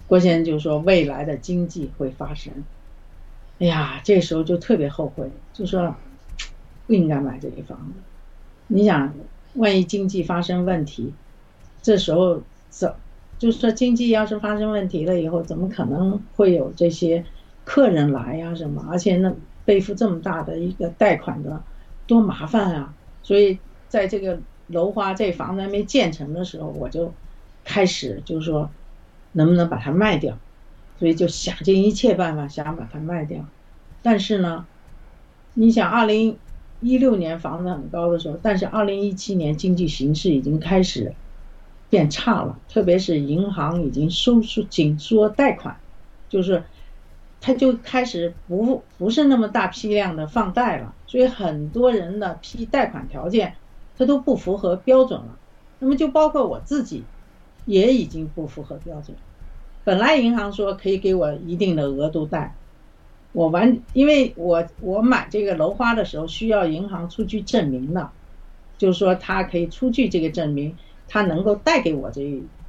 [0.08, 2.52] 郭先生就说未来的经济会发生，
[3.60, 5.96] 哎呀，这时候就特别后悔，就说
[6.86, 8.02] 不应该买这个房子。
[8.68, 9.14] 你想，
[9.54, 11.14] 万一经济发生问题，
[11.82, 12.94] 这时候怎
[13.42, 17.26] 就是说经济要是发生问题了以后，怎么可能会有这些
[17.64, 18.86] 客人来呀什么？
[18.88, 19.34] 而且那，
[19.66, 21.60] 背负这么大的一个贷款的，
[22.06, 22.94] 多麻烦啊！
[23.24, 23.58] 所以
[23.90, 27.12] 在这个楼花这房子还没建成的时候，我就
[27.64, 28.70] 开始就是说，
[29.32, 30.38] 能不能把它卖掉？
[31.00, 33.44] 所以就想尽一切办法想把它卖掉。
[34.04, 34.68] 但是呢，
[35.56, 36.38] 你想二零
[36.80, 41.16] 一六年房子很高的时候，但是二零一七年经济形势已经开始
[41.92, 45.76] 变差了，特别是银行已经收缩紧缩贷款，
[46.30, 46.64] 就是
[47.42, 53.56] 他就开始不不是那么大批量的放贷了，所以很多人的批贷款条件，
[53.98, 55.38] 他都不符合标准了。
[55.80, 57.04] 那么就包括我自己，
[57.66, 59.18] 也已经不符合标准。
[59.84, 62.56] 本来银行说可以给我一定的额度贷，
[63.34, 68.12] 我完，因为我我买这个楼花的时候需要银行出具证明的，
[68.78, 70.78] 就是说他可以出具这个证明，
[71.12, 72.22] 他能够贷给我这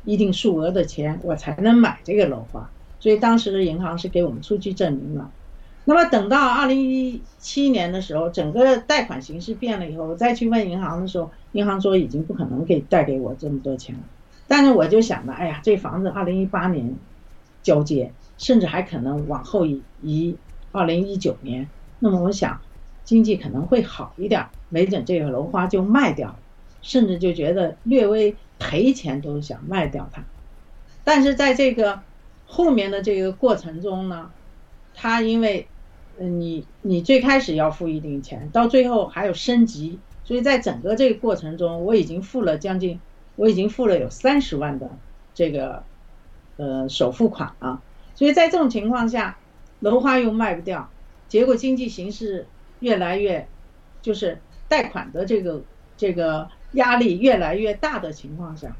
[0.05, 2.69] 一定数额的钱，我才能买这个楼花。
[2.99, 5.31] 所以当时的银行是给我们出具证明了。
[5.85, 14.01] 那么等到二零一七年的时候，整个贷款形势变了以后，我再去问银行的时候，银行说已经不可能给贷给我这么多钱了。
[14.49, 16.97] 但是我就想着，哎呀，这房子二零一八年
[17.63, 20.37] 交接，甚至还可能往后移移
[20.73, 21.69] 二零一九年。
[22.01, 22.61] 那么我想，
[23.05, 26.39] 经济可能会好一点，没准这个楼花就卖掉了，
[26.83, 30.23] 甚至就觉得略微赔钱都想卖掉它。
[31.05, 32.01] 但是在这个
[32.47, 34.31] 后面的这个过程中呢，
[34.95, 35.67] 它因为，
[36.19, 43.01] 嗯，你你最开始要付一定钱，到最后还有升级，所以在整个这个过程中，我已经付了将近。
[43.35, 44.91] 我已经付了有三十万的
[45.33, 45.85] 这个
[46.59, 47.81] 呃首付款啊，
[48.15, 49.39] 所以在这种情况下，
[49.81, 50.91] 楼花又卖不掉，
[51.29, 52.47] 结果经济形势
[52.81, 53.49] 越来越
[54.03, 55.63] 就是贷款的这个
[55.97, 58.77] 这个压力越来越大的情况下，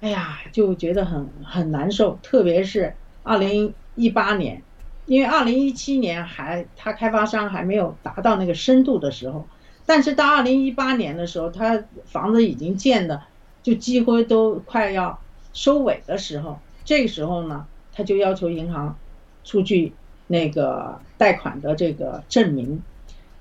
[0.00, 4.62] 哎呀就觉得很很难受，特别是二零一八年，
[5.06, 9.46] 因为二零一七年还他开发商还没有达到那个深度的时候，
[9.86, 13.22] 但是到二零一八年的时候，他房子已经建的。
[13.62, 15.18] 就几乎都快要
[15.54, 18.94] 收尾的时候，这个时候呢，他就要求银行
[19.42, 19.94] 出具
[20.26, 22.82] 那个贷款的这个证明。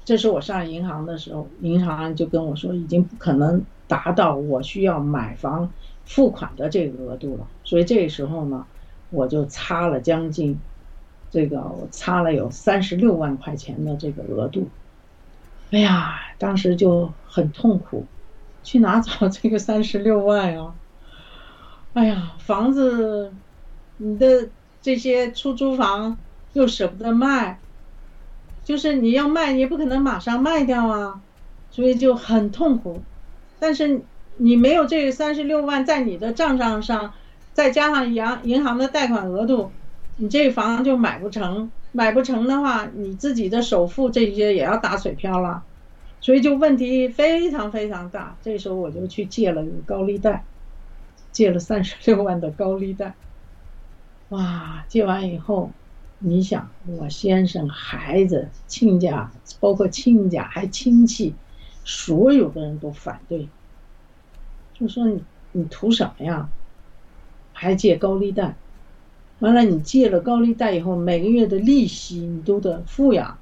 [0.06, 5.72] 这是我上银行的时候，银行就跟我说，已经不可能达到我需要买房
[6.06, 7.48] 付款的这个额度了。
[7.64, 8.66] 所以这个时候呢，
[9.10, 10.60] 我就差了将近
[11.30, 14.70] 这个，我差了有三十六万块钱的这个额度。
[15.72, 18.06] 哎呀，当时就很痛苦。
[18.64, 20.74] 去哪找这个三十六万呀？
[21.94, 23.34] 哎呀，房子，
[23.98, 24.48] 你的
[24.82, 26.18] 这些出租房
[26.54, 27.60] 又舍不得卖，
[28.64, 31.22] 就是你要卖，你也不可能马上卖掉啊，
[31.72, 33.02] 所以就很痛苦。
[33.64, 34.01] 但是
[34.36, 37.14] 你没有这三十六万在你的账上上，
[37.53, 39.72] 再加上银银行的贷款额度，
[40.18, 41.72] 你这房就买不成。
[41.93, 45.64] 买不成的话，你自己的首付这些也要打水漂了。
[46.20, 50.43] 所以就问题非常非常大，这时候我就去借了一个高利贷，
[51.32, 53.14] 借了三十六万的高利贷。
[54.28, 55.72] 哇，借完以后，
[56.20, 61.34] 你想我先生、孩子、亲家，包括亲家还亲戚，
[61.84, 63.48] 所有的人都反对，
[64.74, 66.50] 就说你你图什么呀？
[67.54, 68.56] 还借高利贷，
[69.40, 73.38] 完了你借了高利贷以后，每个月的利息你都得付呀，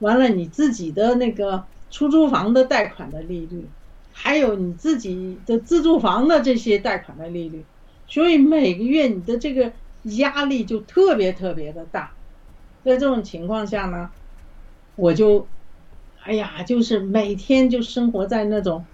[0.00, 1.64] 完了你自己的那个。
[1.90, 3.64] 出租房的贷款的利率，
[4.12, 7.64] 还有你自己的自住房的这些贷款的利率，
[8.06, 9.72] 所以每个月你的这个
[10.02, 12.12] 压力就特别特别的大。
[12.84, 14.10] 在这种情况下呢，
[14.96, 15.46] 我就，
[16.28, 18.84] 哎呀，就是每天就生活在那种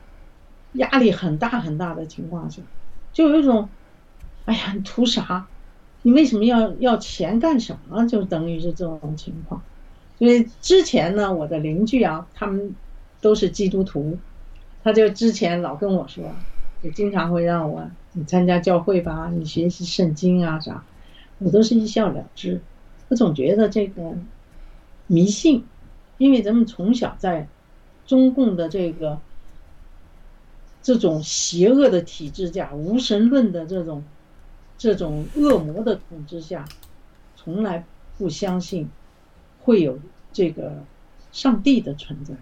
[0.75, 2.63] 压力很大很大的情况下，
[3.13, 3.69] 就有一种，
[4.45, 5.47] 哎呀，你图啥？
[6.03, 8.07] 你为什么要要钱干什么？
[8.07, 9.61] 就等于是这种情况。
[10.19, 12.75] 所以之前呢，我的邻居啊，他们。
[13.21, 14.19] 都是基督徒，
[14.83, 16.31] 他就之前老跟我说，
[16.83, 20.85] 就经常会让我你参加教会吧，你学习圣经啊啥，
[21.39, 22.61] 我都是一笑了之。
[23.09, 24.13] 我总觉得这个
[25.07, 25.65] 迷信，
[26.19, 27.49] 因为咱们从小在
[28.07, 29.19] 中共的这个
[30.83, 34.05] 这种邪恶的体制下，无神论的这种
[34.77, 36.65] 这种恶魔的统治下，
[37.37, 37.85] 从来
[38.19, 38.89] 不相信
[39.63, 39.99] 会有
[40.33, 40.85] 这个
[41.33, 42.35] 上帝的存在。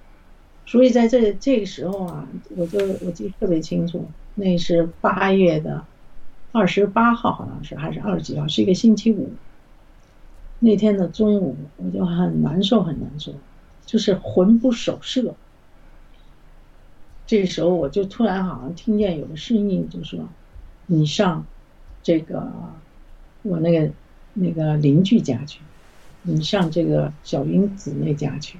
[0.66, 5.84] 所以在这这个时候啊，我就我记得特别清楚，那是八月的
[6.52, 9.30] 二十八号，好像是还是二十几号，是一个星期五。
[10.60, 13.34] 那天的中午，我就很难受，很难受，
[13.86, 15.34] 就是魂不守舍。
[17.26, 20.28] 这时候我就突然好像听见有个声音，就说
[20.86, 21.46] ：“你上
[22.02, 22.52] 这个
[23.42, 23.92] 我那个
[24.34, 25.60] 那个邻居家去，
[26.22, 28.58] 你上这个小英子那家去。”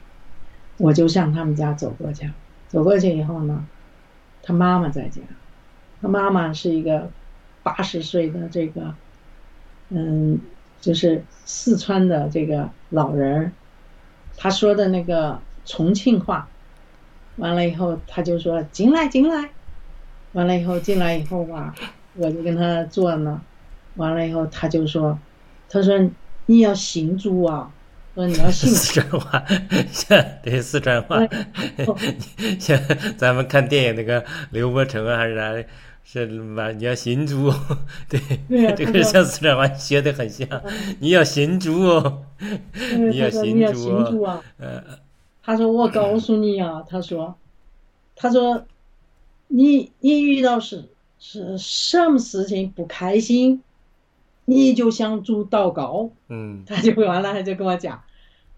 [0.79, 2.29] 我就向他们家走过去，
[2.66, 3.66] 走过去以后呢，
[4.43, 5.20] 他妈妈在家，
[6.01, 7.11] 他妈妈是一个
[7.62, 8.95] 八十岁的这个，
[9.91, 10.41] 嗯，
[10.81, 13.53] 就是四川的这个老人儿，
[14.43, 16.49] 他说的那个重庆话，
[17.36, 19.51] 完了以后他就说进来进来，
[20.32, 21.72] 完了以后进来以后吧，
[22.16, 23.40] 我就跟他坐呢，
[23.95, 25.16] 完了以后他就说，
[25.68, 25.97] 他说
[26.47, 27.70] 你要信主啊。
[28.14, 29.43] 说你要信四川话，
[29.90, 31.16] 像对四川话，
[32.59, 32.78] 像
[33.16, 35.68] 咱们看电影那个刘伯承啊，还是啥，
[36.05, 36.70] 是嘛？
[36.72, 37.50] 你要信主，
[38.09, 38.20] 对，
[38.74, 40.46] 这个像四川话学的很像。
[40.98, 42.24] 你要信主哦，
[43.11, 44.42] 你要信主啊。
[44.59, 44.82] 呃，
[45.42, 47.34] 他说我告诉你啊，他说，
[48.14, 48.64] 他说，
[49.48, 50.88] 你你遇到是
[51.18, 53.62] 是什么事情不开心？
[54.44, 58.03] 你就向主祷告，嗯，他就完了，他就跟我讲，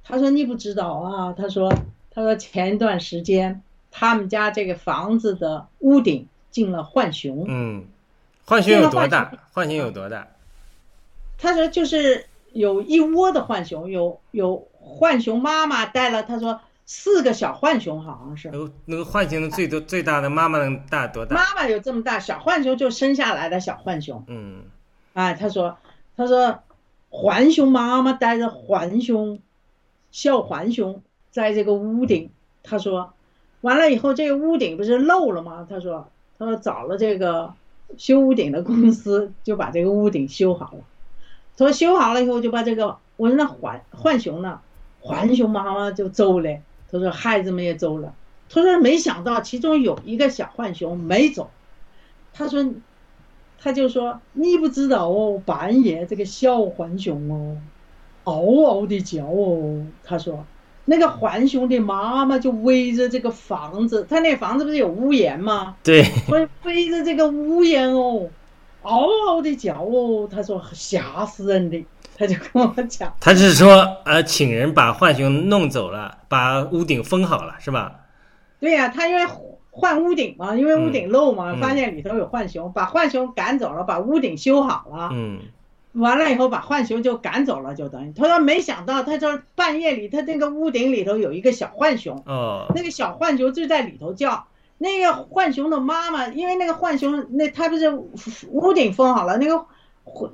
[0.03, 1.71] 他说你不知道啊，他说，
[2.11, 7.85] 他说前一段时间他们家这个房子的屋顶进了浣熊，嗯，
[8.45, 9.33] 浣熊有多大？
[9.53, 10.29] 浣熊有多大？
[11.37, 14.69] 他说就是有一窝的浣熊，有有
[15.01, 18.53] 浣熊妈妈带了，他说四个小浣熊好像是，
[18.85, 21.35] 那个浣熊的最多最大的妈妈能大多大？
[21.35, 24.63] 妈妈有这么大，小浣熊就生下来的小浣熊，嗯。
[25.15, 25.77] 哎，他说，
[26.17, 26.61] 他说，
[27.11, 29.41] 浣熊妈妈带着浣熊，
[30.13, 31.03] 小浣熊
[31.33, 32.31] 在这个屋顶。
[32.63, 33.13] 他说，
[33.61, 35.67] 完了以后这个屋顶不是漏了吗？
[35.69, 36.09] 他说，
[36.39, 37.53] 他说找了这个
[37.97, 40.81] 修屋顶的公司，就把这个屋顶修好了。
[41.57, 44.61] 他说修好了以后就把这个，我说那浣浣熊呢？
[45.01, 46.59] 浣熊妈妈就走了。
[46.91, 48.15] 他说孩子们也走了。
[48.49, 51.51] 他说没想到其中有一个小浣熊没走。
[52.33, 52.73] 他说。
[53.57, 57.57] 他就说：“你不知道哦，半夜这个小浣熊哦，
[58.25, 60.45] 嗷嗷的叫哦。”他说
[60.85, 65.77] ：“那个浣熊的妈妈就围着这个房子，他那房子不是有屋檐吗？
[65.83, 68.29] 对， 围围着这个屋檐哦，
[68.83, 71.85] 嗷嗷的叫哦。”他说：“吓死人的。”
[72.17, 77.93] 他就跟我讲，他是说呃，请人把浣熊弄走了，把屋顶封好了，是吧？
[78.61, 79.27] 对呀，他因为。
[79.77, 85.09] 换屋顶嘛，因为屋顶漏嘛，发现里头有浣熊，把浣熊赶走了，把屋顶修好了。
[85.13, 85.41] 嗯，
[85.95, 94.47] 完了以后把浣熊就赶走了，就等于他说没想到，他说半夜里他那个屋顶里头有一个小浣熊，哦，那个小浣熊就在里头叫。
[94.77, 97.89] 那个浣熊的妈妈，因为那个浣熊那他不是
[98.51, 99.65] 屋顶封好了，那个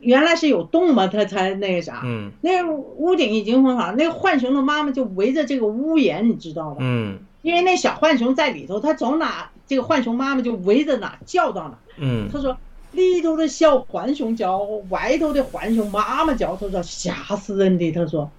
[0.01, 6.77] 原来是有洞嘛，他才那个啥，嗯，那个屋顶已经封好了，那个浣熊的妈妈就围着这个屋檐，你知道吧？
[6.81, 7.19] 嗯。
[7.43, 11.79] 因为那小浣熊在里头，它走哪，这个浣熊妈妈就围着哪叫到哪。
[11.99, 12.57] 嗯，他说
[12.91, 17.93] 里头的小浣熊叫，外头的浣熊妈妈叫，他说吓死人的。
[17.93, 18.31] 他说，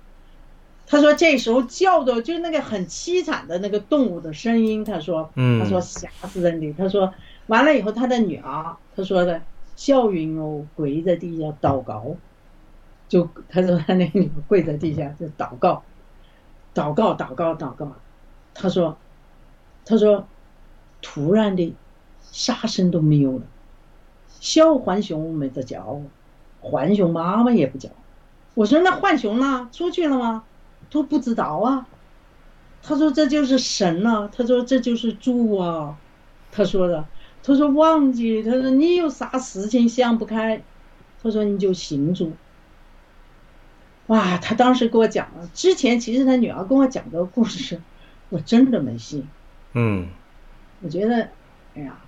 [0.85, 4.83] 他说这时候叫的就是那个很凄惨的那个动物的声音。
[4.83, 6.73] 他说，他说吓死人的。
[6.73, 7.13] 他说
[7.47, 9.41] 完了以后，他的女儿他说的
[9.75, 12.17] 笑云哦跪在地下祷告，
[13.07, 15.83] 就他说他那个女儿跪在地下就祷告，
[16.73, 17.95] 祷告祷告祷告。
[18.53, 18.97] 他说
[19.85, 20.27] ：“他说，
[21.01, 21.73] 突然的，
[22.19, 23.45] 啥声都没有了。
[24.41, 26.01] 小浣熊没得叫，
[26.59, 27.89] 浣熊妈妈也不叫。
[28.55, 29.69] 我说那浣熊呢？
[29.71, 30.43] 出去了吗？
[30.89, 31.87] 都不知道啊。
[32.83, 34.29] 他说这就是神啊。
[34.35, 35.97] 他说这就是猪啊。
[36.51, 37.05] 他说的。
[37.41, 38.43] 他说忘记。
[38.43, 40.61] 他说你有啥事情想不开，
[41.23, 42.33] 他说你就行住。
[44.07, 45.49] 哇，他当时给我讲了。
[45.53, 47.79] 之前其实他女儿跟我讲的故事。”
[48.31, 49.27] 我真的没信，
[49.73, 50.07] 嗯，
[50.81, 51.27] 我觉得，
[51.75, 51.99] 哎呀，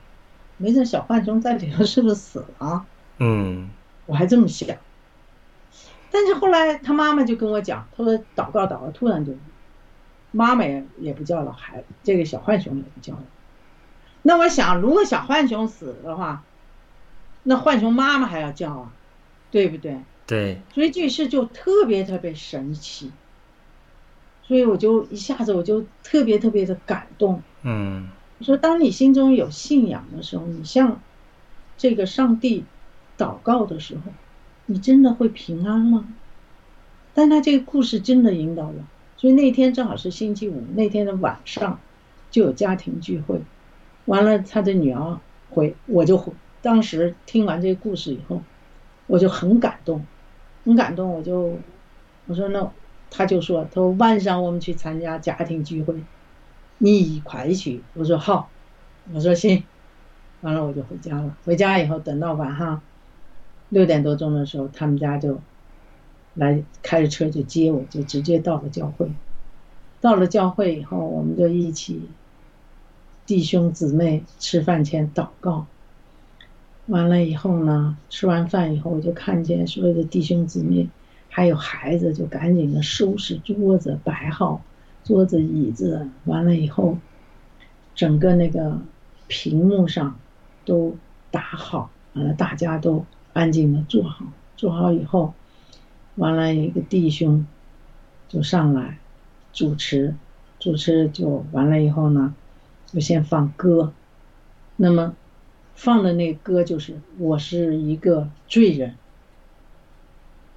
[0.64, 2.86] 没准小浣熊在里头是不是死了？
[3.18, 3.70] 嗯，
[4.06, 4.70] 我还这么想。
[6.10, 9.34] 但是后来他妈妈就跟我讲，他说祷告祷告，突然就，
[10.32, 13.24] 妈妈也也不叫了，孩这个小浣熊也不叫了。
[14.22, 16.46] 那我想，如果小浣熊死了的话，
[17.44, 18.94] 那浣熊妈妈还要叫啊，
[19.52, 20.00] 对不对？
[20.26, 20.62] 对。
[20.74, 23.12] 所以这事就特别特别神奇。
[24.44, 27.42] 所以我就一下子我就特别特别的感动。
[27.64, 28.10] 嗯，
[28.44, 31.02] 说，当你心中有信仰的时候，你向
[31.78, 32.66] 这个上帝
[33.18, 34.12] 祷告的时候，
[34.66, 36.08] 你真的会平安吗？
[37.14, 38.74] 但他这个故事真的引导我，
[39.18, 41.80] 所以那天正好是星期五，那天的晚上
[42.32, 43.42] 就有家庭聚会。
[44.06, 45.20] 完了，他的女儿
[45.50, 48.42] 回，我就当时听完这个故事以后，
[49.06, 50.04] 我就很感动，
[50.66, 51.14] 很感动。
[51.14, 51.58] 我就
[52.26, 52.72] 我说那，
[53.12, 55.94] 他就说，他说晚上我们去参加家庭聚会，
[56.78, 57.82] 你一块去。
[57.94, 58.50] 我说好，
[59.14, 59.64] 我说行。
[60.42, 61.38] 完了我就回家了。
[61.46, 62.82] 回家以后，等到晚上
[63.70, 65.40] 六点多钟的时候，他们家就
[66.34, 69.10] 来开着车就接我，就直接到了教会。
[70.02, 72.10] 到了教会以后，我们就一起
[73.26, 75.66] 弟兄姊妹吃饭前祷告。
[76.88, 80.90] 完了以后呢，吃完饭以后，我就看见所有的弟兄姊妹
[81.30, 84.62] 还有孩子，就赶紧的收拾桌子，摆好
[85.04, 86.10] 桌子椅子。
[86.26, 86.98] 完了以后，
[87.96, 88.80] 整个那个
[89.28, 90.18] 屏幕上。
[90.66, 90.96] 都
[91.30, 95.34] 打好，完了大家都安静的坐好，坐好以后，
[96.16, 97.46] 完了一个弟兄
[98.30, 98.98] 就上来
[99.52, 100.16] 主持，
[100.58, 102.34] 主持就完了以后呢，
[102.86, 103.92] 就先放歌，
[104.78, 105.14] 那么
[105.76, 108.96] 放的那歌就是我是一个罪人，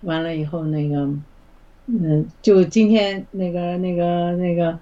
[0.03, 1.11] 完了以后那个，
[1.87, 4.79] 嗯，就今天那个那个那个。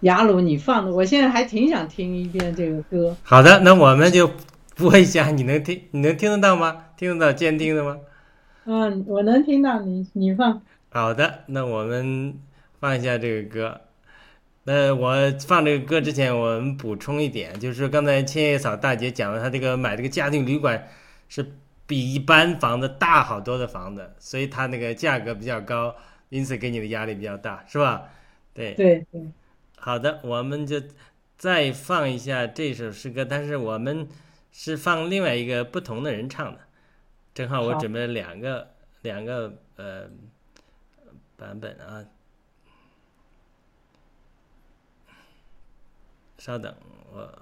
[0.00, 3.16] 雅鲁，你放的，我现在还挺想听一遍这个歌。
[3.22, 4.30] 好的，那我们就
[4.76, 5.80] 播一下，你能听？
[5.92, 6.88] 你能听得到吗？
[6.94, 7.96] 听得到监听的吗？
[8.66, 10.60] 嗯，我能听到你，你放。
[10.90, 12.34] 好的，那我们
[12.80, 13.80] 放一下这个歌。
[14.64, 15.14] 那我
[15.46, 20.86] 放这个歌之前，我们补充一点，就是刚才千叶嫂大姐讲了，她这个买这个家庭旅馆
[21.30, 21.52] 是
[21.86, 25.94] 比一般房子大好多的房子，所以它那个价格比较高，
[26.28, 28.08] 因此给你的压力比较大，是吧？
[28.52, 28.74] 对。
[28.74, 29.30] 对对，
[29.76, 30.82] 好的，我们就
[31.36, 34.08] 再放一下这首诗歌，但是我们
[34.52, 36.60] 是放另外一个不同的人唱的，
[37.34, 40.08] 正好我准备两个两个呃
[41.36, 42.04] 版本啊，
[46.38, 46.74] 稍等
[47.12, 47.40] 我。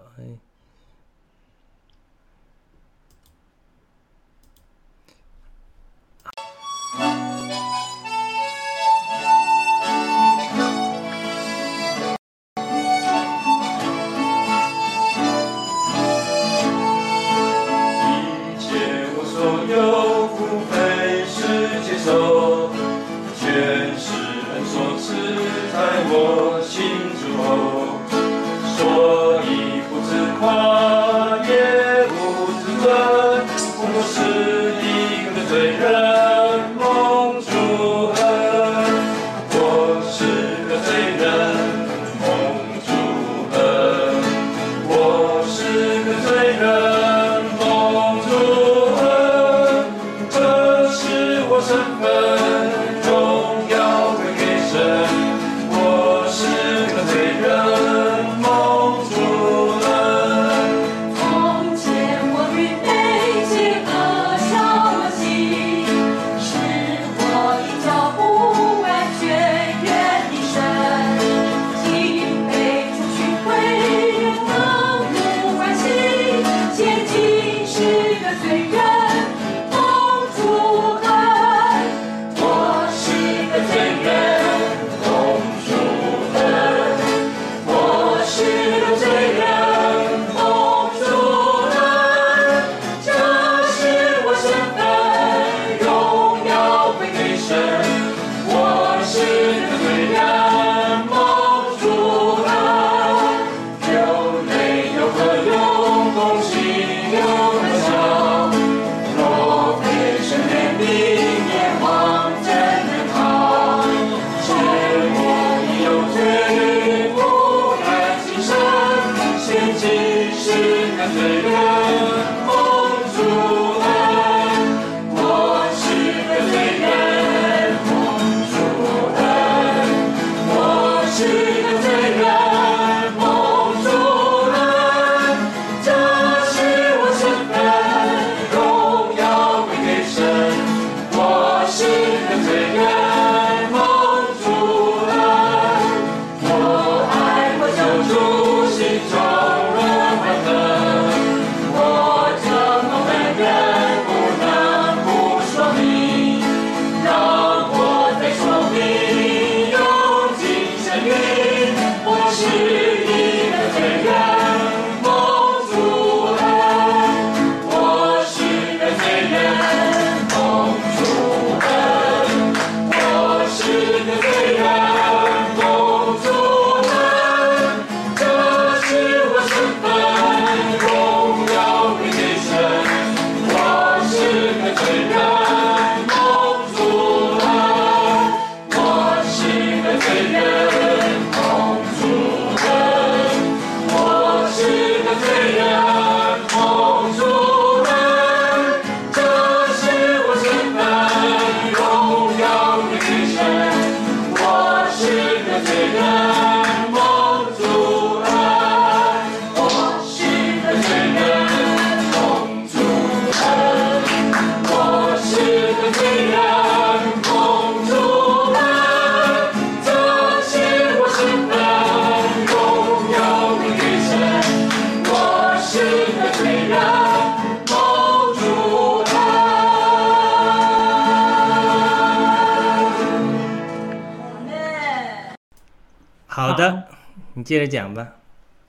[237.43, 238.15] 你接着讲吧。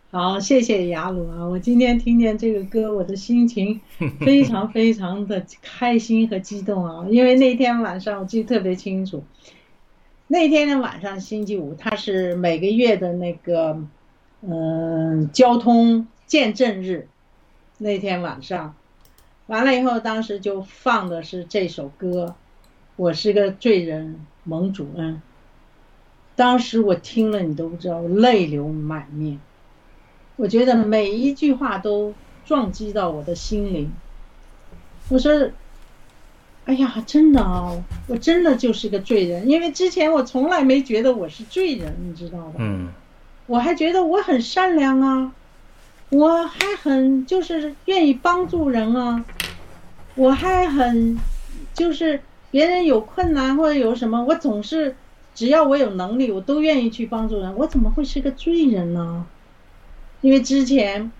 [0.09, 1.45] 好，谢谢雅鲁啊！
[1.45, 3.80] 我今天听见这个歌，我的心情
[4.26, 7.05] 非常非常的开心和激动啊！
[7.07, 9.24] 因为那天晚上我记得特别清楚，
[10.26, 13.80] 那天的晚上星期五，它是每个月的那个
[14.41, 17.07] 嗯、交通见证日，
[17.78, 18.74] 那天晚上，
[19.45, 22.34] 完了以后，当时就放的是这首歌，
[22.95, 25.21] 我是个罪人，蒙主恩。
[26.36, 29.39] 当时我听了，你都不知道，我泪流满面。
[30.36, 32.13] 我觉得每一句话都
[32.45, 33.91] 撞击到我的心灵。
[35.09, 35.49] 我说
[36.65, 37.71] ：“哎呀，真的啊，
[38.07, 42.55] 我真的就是个罪人，因为之前我从来没觉得我是罪人，你知道吧？
[42.59, 42.89] 嗯
[43.45, 45.34] 我还觉得我很善良啊，
[46.09, 49.25] 我还很就是愿意帮助人啊，
[50.15, 51.19] 我还很
[51.73, 54.95] 就是别人有困难或者有什么，我总是
[55.36, 57.55] 只要我有能力，我都愿意去帮助人。
[57.55, 59.25] 我怎么会是个罪人呢？
[60.21, 61.11] 因为之前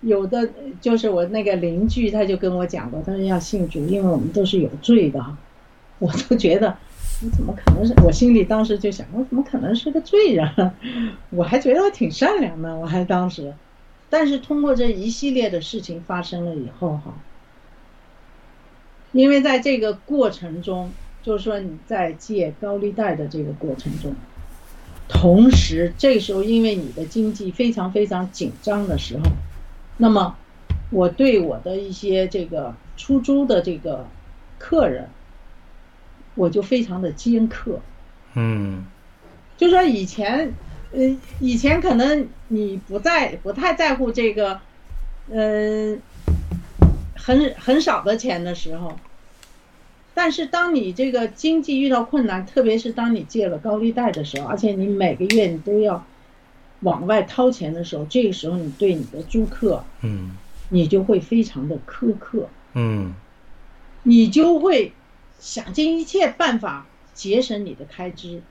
[0.00, 0.48] 有的
[0.80, 5.24] 就是我那个邻居他就跟我讲过，他说要信主，因为我们都是有罪的。
[6.00, 6.76] 我都觉得
[7.24, 7.92] 我怎么可能是？
[8.04, 10.72] 我心里当时就想，我怎么可能是个罪人？
[11.30, 13.52] 我还觉得我挺善良的，我还当时，
[14.08, 17.14] 但是通过这一系列的事情发生了以后哈，
[19.10, 20.92] 因为在这个过程中，
[21.28, 24.14] 就是说你在借高利贷的这个过程中，
[25.10, 29.24] 同时这时候因为你的经济非常非常紧张的时候，
[29.98, 30.34] 那么
[30.88, 34.06] 我对我的一些这个出租的这个
[34.58, 35.10] 客人，
[36.34, 37.78] 我就非常的尖刻。
[38.32, 38.86] 嗯
[39.58, 40.54] 就说以前，
[40.94, 44.60] 呃，以前可能你不在不太在乎这个，
[45.30, 46.00] 嗯、
[47.14, 48.98] 很很少的钱的时候，
[50.18, 56.04] 但是当你这个经济遇到困难，特别是当你借了高利贷的时候，而且你每个月你都要
[56.80, 60.36] 往外掏钱的时候，这个时候你对你的租客，嗯。
[60.70, 63.14] 你就会非常的苛刻，嗯。
[64.02, 64.92] 你就会
[65.38, 68.42] 想尽一切办法节省你的开支，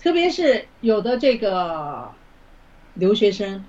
[0.00, 2.10] 特别是有的这个
[2.94, 3.64] 留学生，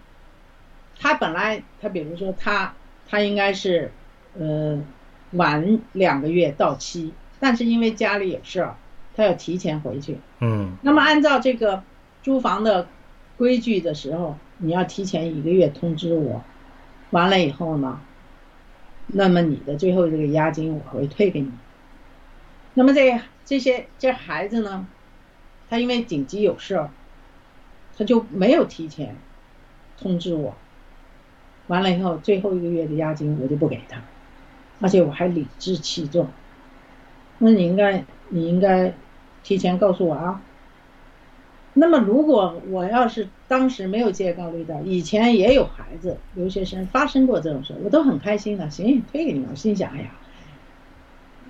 [0.99, 2.73] 他本来他比如说他
[3.07, 3.91] 他应该是
[4.39, 4.81] 呃
[5.31, 8.75] 晚两个月到期，但是因为家里有事儿，
[9.15, 10.17] 他要提前回去。
[10.39, 10.75] 嗯。
[10.81, 11.83] 那么按照这个
[12.23, 12.87] 租房的
[13.37, 16.41] 规矩的时候，你要提前一个月通知我，
[17.09, 17.99] 完了以后呢，
[19.07, 21.51] 那么你的最后这个押金我会退给你。
[22.73, 24.87] 那么这这些这孩子呢，
[25.69, 26.89] 他因为紧急有事儿，
[27.97, 29.15] 他就没有提前
[29.97, 30.55] 通知我，
[31.67, 34.01] 完了以后最后一个月的押金我就不给他，
[34.85, 36.27] 而且我还理直气壮。
[37.39, 38.93] 那你应该你应该
[39.43, 40.39] 提前告诉我啊。
[41.73, 49.47] 那么如果我要是当时没有借高利贷，以前也有孩子留学生发生过这种事，我都很开心的，行，退给你们。
[49.49, 50.11] 我心想，哎呀，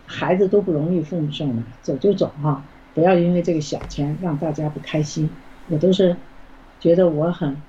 [0.06, 2.64] 孩子都不容易，父母送的，走就走哈、
[2.94, 5.30] 不要因为这个小钱让大家不开心。
[5.68, 6.16] 我都是
[6.80, 7.62] 觉得我很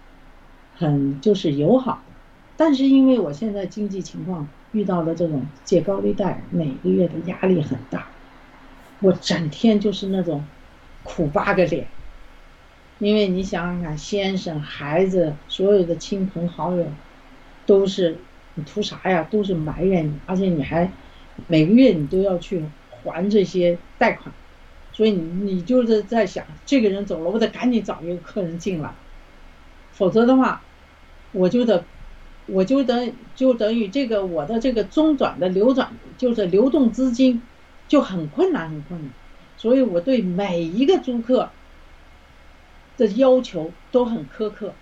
[0.77, 2.13] 很就是友好的，
[2.57, 8.07] 但是因为我现在经济情况遇到了这种借高利贷，每个月的压力很大，
[9.01, 10.45] 我整天就是那种
[11.03, 11.87] 苦巴个脸。
[12.99, 16.87] 因为你想想看，先生、孩子、所有的亲朋好友，
[17.67, 18.17] 都是
[18.55, 19.27] 你图啥呀？
[19.31, 20.91] 都是埋怨你，而且你还
[21.47, 22.65] 每个月你都要去
[23.03, 24.35] 还这些贷款，
[24.93, 28.91] 所以你你就是在想，这个人走了，我得赶紧找一个客人进来，
[29.93, 30.63] 否则的话，
[31.33, 31.85] 我就得
[32.47, 37.43] 我就等就等于这个我的这个中转的流转就是流动资金
[37.89, 39.11] 就很困难很困难，
[39.57, 41.51] 所以我对每一个租客。
[42.99, 44.73] 的要求都很苛刻，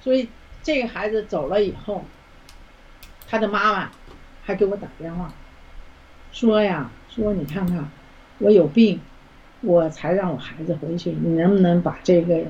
[0.00, 0.28] 所以
[0.60, 2.02] 这个孩子走了以后，
[3.28, 3.92] 他的妈妈
[4.42, 5.32] 还给我打电话，
[6.32, 7.88] 说呀，说你看看，
[8.38, 9.00] 我有病，
[9.60, 12.42] 我才让我孩子回去，你能不能把这个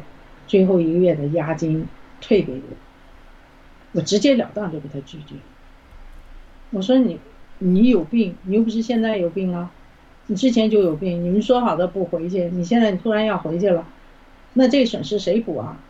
[0.46, 1.86] 最后一个月的押金
[2.22, 2.87] 退给我？
[3.98, 5.34] 我直截了当就给他拒绝。
[6.70, 7.18] 我说你
[7.58, 9.72] 你有病，你又不是现在有病啊，
[10.28, 13.84] 你之前就有病，你们说好的不回去，你现在你突然要回去了。
[14.52, 15.80] 那这个损失谁补啊？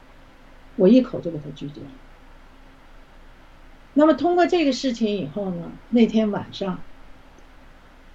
[0.77, 1.83] 我一口就给他拒绝。
[3.93, 6.81] 那么通过这个事情以后呢，那天晚上，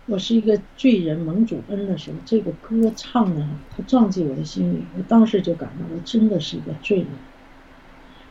[0.07, 7.07] 我是一个罪人蒙主恩的时候，这个歌唱的，它撞击我的心里，我当时就感到我真的是一个罪人。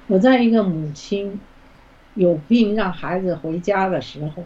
[0.08, 1.40] 我在一个母亲
[2.14, 4.44] 有病让孩子回家的时候，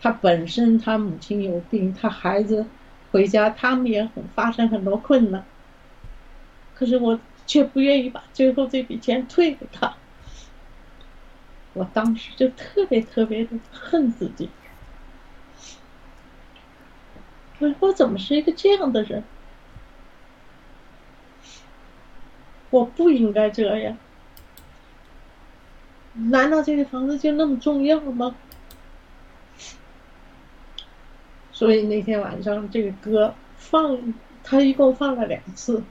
[0.00, 2.66] 他本身他母亲有病，他孩子
[3.10, 5.44] 回家，他们也很发生很多困难。
[6.74, 9.94] 可是我却不愿意把最后这笔钱退给他。
[11.72, 14.50] 我当时就特别特别的恨自己，
[17.58, 19.22] 我我怎么是一个这样的人？
[22.70, 23.96] 我不应该这样。
[26.28, 28.34] 难道这个房子就那么重要吗？
[31.52, 35.82] 所以那天晚上这个歌放，他一共放了两次。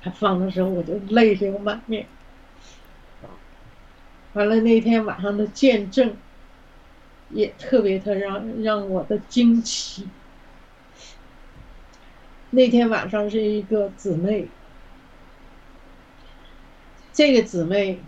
[0.00, 2.06] 他放的时候我就泪流满面。
[4.34, 6.14] 完了那天晚上的见证，
[7.30, 10.06] 也特别的让让我的惊奇。
[12.50, 14.48] 那天晚上是一个姊妹，
[17.18, 17.98] 这个姊妹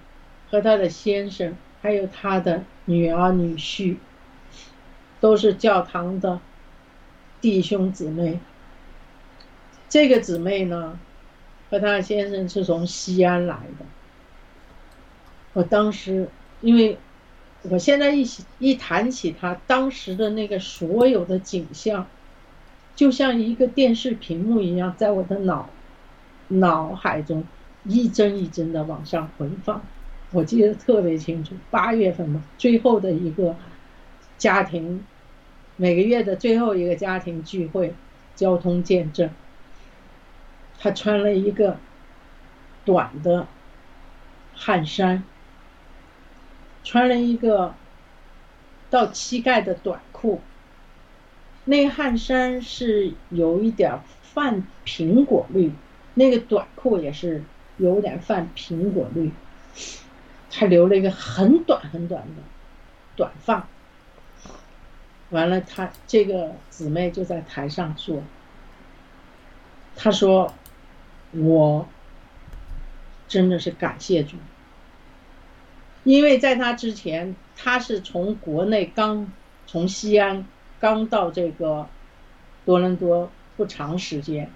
[0.53, 3.97] 和她的先生，还有她的女儿女婿，
[5.19, 6.39] 都是教堂的
[7.41, 8.39] 弟兄姊妹。
[9.89, 10.97] 这个姊妹呢，
[11.71, 13.85] 和她先生是从西安来的。
[15.55, 16.29] 我当时，
[16.61, 16.97] 因为
[17.63, 22.07] 我现在一起一谈起他当时的那个所有的景象。
[22.95, 25.69] 就像一个电视屏幕一样，在我的脑
[26.47, 27.43] 脑海中
[27.85, 29.83] 一帧一帧的往上回放。
[30.33, 33.57] 我记得特别清楚，八月份嘛，最后的一个
[34.39, 35.05] 家庭，
[35.77, 37.95] 每个月的最后一个家庭聚会，
[38.37, 39.29] 交通见证。
[40.79, 41.79] 他穿了一个
[42.85, 43.49] 短的
[44.55, 45.25] 汗衫，
[46.85, 47.75] 穿了一个
[48.89, 50.41] 到膝盖的短裤。
[51.65, 55.73] 那个汗衫是有一点泛苹果绿，
[56.15, 57.43] 那个短裤也是
[57.81, 59.33] 有点泛苹果绿。
[60.51, 62.43] 他留了一个很短很短的
[63.17, 63.67] 短发。
[65.31, 68.23] 完了，他这个姊妹就在台上说
[69.97, 70.55] ：“他说，
[71.33, 71.89] 我
[73.27, 74.37] 真的是感谢主，
[76.05, 79.33] 因为在他之前，他是从国内刚
[79.67, 80.47] 从西安。”
[80.81, 81.87] 刚到这个
[82.65, 84.51] 多伦多不长时间，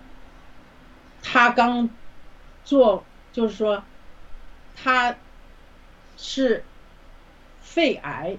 [1.23, 1.91] 他刚
[2.65, 3.05] 做，
[3.35, 3.83] 就是说，
[4.75, 5.15] 他
[6.17, 6.65] 是
[7.61, 8.39] 肺癌，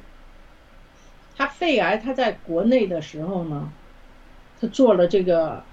[1.38, 3.72] 他肺癌，他在国内的时候呢，
[4.60, 5.64] 他做了这个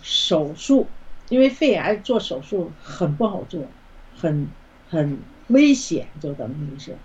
[0.00, 0.86] 手术，
[1.28, 3.66] 因为肺癌做手术很不好做，
[4.16, 4.48] 很
[4.88, 5.18] 很
[5.48, 6.96] 危险，就等于是，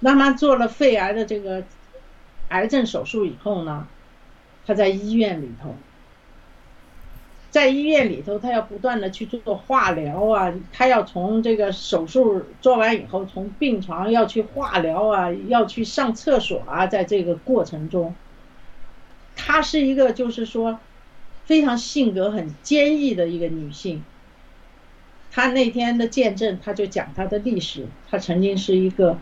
[0.00, 1.62] 那么做了肺癌的这个。
[2.48, 3.88] 癌症手术以后呢，
[4.66, 5.74] 他在医院里头，
[7.54, 18.12] 在医院里头，他要不断的去做化疗啊，他要从这个手术做完以后，从病床要去化疗啊，要去上厕所啊，在这个过程中，
[19.36, 20.80] 她是一个就是说
[21.44, 24.02] 非常性格很坚毅的一个女性。
[25.30, 29.16] 她那天的见证，她就讲她的历史，她曾经是一个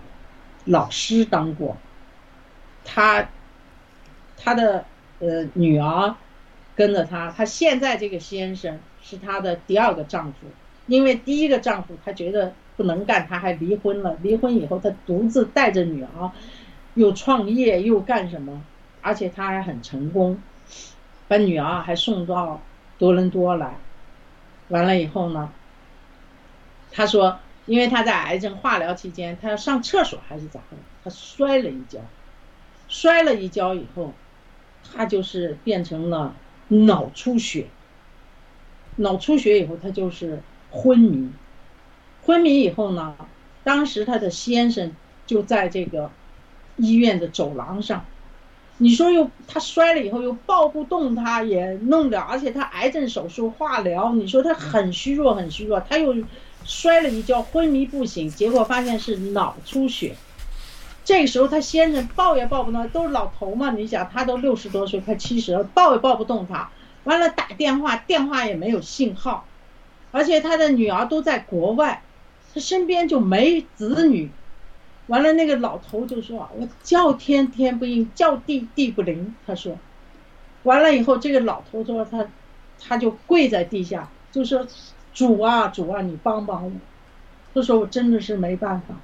[0.65, 1.77] 老师当过。
[2.83, 3.29] 他，
[4.39, 4.87] 他的
[5.19, 6.15] 呃女儿
[6.75, 10.47] 跟着他，他现在这个先生是他的第二个丈夫，
[10.87, 14.17] 因为第一个丈夫他觉得不能干，他还离婚了。
[14.23, 16.31] 离婚以后，他独自带着女儿，
[16.95, 18.63] 又创业又干什么，
[19.01, 20.43] 而且他还很成功，
[21.29, 22.61] 把女儿还送到
[22.99, 23.77] 多伦多来。
[24.69, 25.53] 完了以后呢，
[26.91, 32.01] 他说，因为他在癌症化疗期间，他要上厕所还是咋的，他摔了一跤。
[32.89, 34.13] 摔了一跤以后，
[34.93, 36.35] 他就是变成了
[36.73, 37.67] 脑出血。
[38.97, 41.31] 脑出血以后，他就是昏迷。
[42.25, 43.15] 昏迷以后呢，
[43.65, 44.93] 当时他的先生
[45.27, 46.11] 就在这个
[46.77, 48.05] 医院的走廊上。
[48.79, 56.15] 你说又他摔了以后又抱不动，他也弄了，而且他癌症手术化疗，你说他很虚弱很虚弱，他又
[56.65, 60.15] 摔了一跤昏迷不醒，结果发现是脑出血。
[61.05, 63.73] 这个时候，他先生抱也抱不动，都是老头嘛。
[63.73, 66.71] 你想，他都六十多岁，快七十了，抱也抱不动他。
[67.05, 69.45] 完了，打电话，电话也没有信号，
[70.13, 72.05] 而且他的女儿都在国外，
[72.55, 74.31] 他身边就没子女。
[75.09, 79.77] 完了，那个老头就说：“我叫天天不应，叫地地不灵。”他说，
[80.63, 82.25] 完了以后，这个老头说他，
[82.79, 84.65] 他就跪在地下，就说
[85.13, 86.71] ：“主啊，主啊，你帮帮我。”
[87.53, 88.95] 他说：“我真的是没办法。”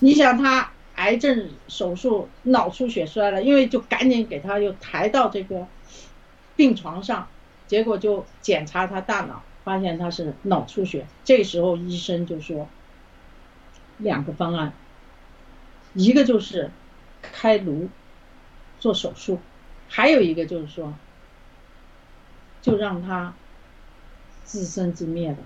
[0.00, 0.72] 你想他。
[1.00, 5.66] 癌症手术脑出血摔了，因为就赶紧给他又抬到这个
[6.56, 7.26] 病床上，
[7.66, 11.06] 结果就检查他大脑，发现他是脑出血。
[11.24, 12.68] 这时候医生就说
[13.96, 14.74] 两个方案，
[15.94, 16.70] 一个就是
[17.22, 17.88] 开颅
[18.78, 19.40] 做手术，
[19.88, 20.92] 还有一个就是说
[22.60, 23.32] 就让他
[24.44, 25.38] 自生自灭的，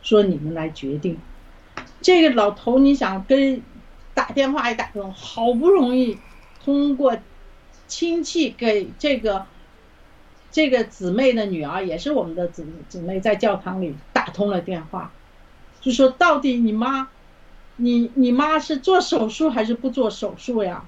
[0.00, 1.18] 说你们来决定。
[2.00, 3.60] 这个老头，你想跟
[4.26, 6.18] 打电话一打通，好不容易
[6.64, 7.16] 通过
[7.86, 9.46] 亲戚给这个
[10.50, 15.12] 这个姊妹的女儿，也是我们的姊姊妹，在教堂里打通了电话，
[15.80, 17.08] 就说到底你妈，
[17.76, 20.82] 你你妈是做手术还是不做手术呀？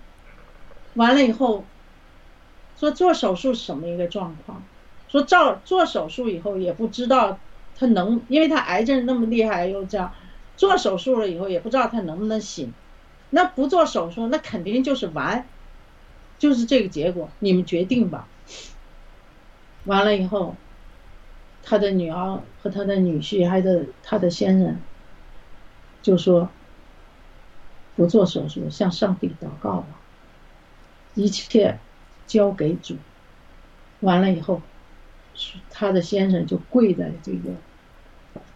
[0.95, 1.63] 完了以后，
[2.77, 4.61] 说做手术什么一个状况？
[5.09, 7.39] 说照做手术以后也不知道
[7.79, 10.13] 他能，因为他癌症那么厉害，又这样
[10.57, 12.75] 做手术了以后也不知道他能不能醒。
[13.31, 15.47] 那不做手术，那肯定就是完，
[16.39, 18.29] 就是这个结果，你们决定吧。
[19.85, 20.57] 完了以后，
[21.63, 24.79] 他的女儿和他的女婿还有他的先生，
[26.03, 26.49] 就说
[27.97, 29.87] 不做手术，向上帝祷告吧，
[31.15, 31.79] 一切
[32.27, 32.97] 交给主。
[34.01, 34.63] 完了以后，
[35.71, 37.51] 他的先生就跪在这个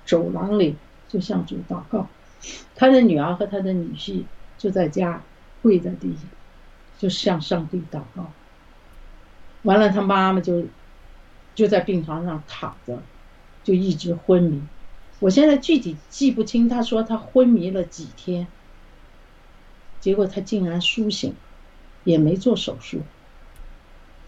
[0.06, 0.76] 走廊里，
[1.08, 2.08] 就向主祷告。
[2.74, 4.24] 他的女儿和他的女婿
[4.62, 5.20] 就在家
[5.60, 6.22] 跪在地下，
[6.96, 8.30] 就向上帝祷告。
[9.62, 10.64] 完了，他妈妈就
[11.52, 13.02] 就在病床上躺着，
[13.64, 14.62] 就一直昏迷。
[15.18, 18.46] 我现在具体记不清，他说他昏迷了几天，
[19.98, 21.34] 结果他竟然苏醒，
[22.04, 23.00] 也没做手术。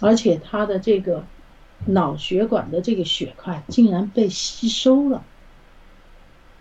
[0.01, 1.25] 而且他的这个
[1.87, 5.25] 脑血管的这个血块竟然被吸收了。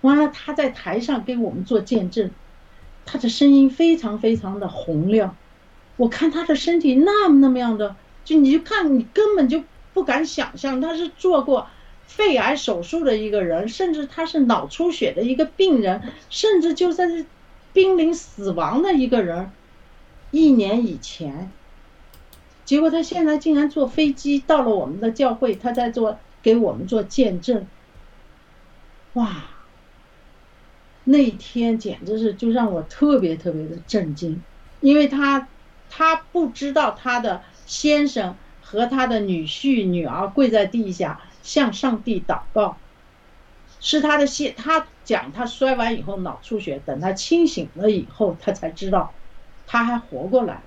[0.02, 2.30] 完了，他在台上给我们做见证，
[3.06, 5.36] 他的声音非常非常的洪亮。
[5.98, 7.96] 我看他的身体那么那么样的，
[8.26, 11.68] 就你就看你根本就不敢想象，他是做过
[12.08, 17.26] 肺癌手术的一个人，甚至他是脑出血的一个病人，甚至就算是
[17.74, 19.52] 濒临死亡的一个人，
[20.32, 21.52] 一年以前。
[22.66, 27.68] 结果他现在竟然坐飞机到了我们的教会，他在做给我们做见证。
[29.14, 29.44] 哇！
[31.06, 34.42] 那天简直是就让我特别特别的震惊，
[34.82, 35.48] 因为他
[35.90, 42.78] 他不知道他的先生和他的女婿女儿跪在地下向上帝祷告，
[43.80, 49.14] 是他的先他讲他摔完以后脑出血，等他清醒了以后，他才知道
[49.68, 50.64] 他还活过来了，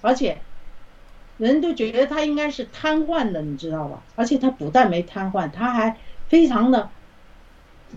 [0.00, 0.38] 而且。
[1.38, 4.02] 人都觉得他应该是瘫痪的，你知道吧？
[4.14, 5.96] 而且他不但没瘫痪，他还
[6.28, 6.90] 非常的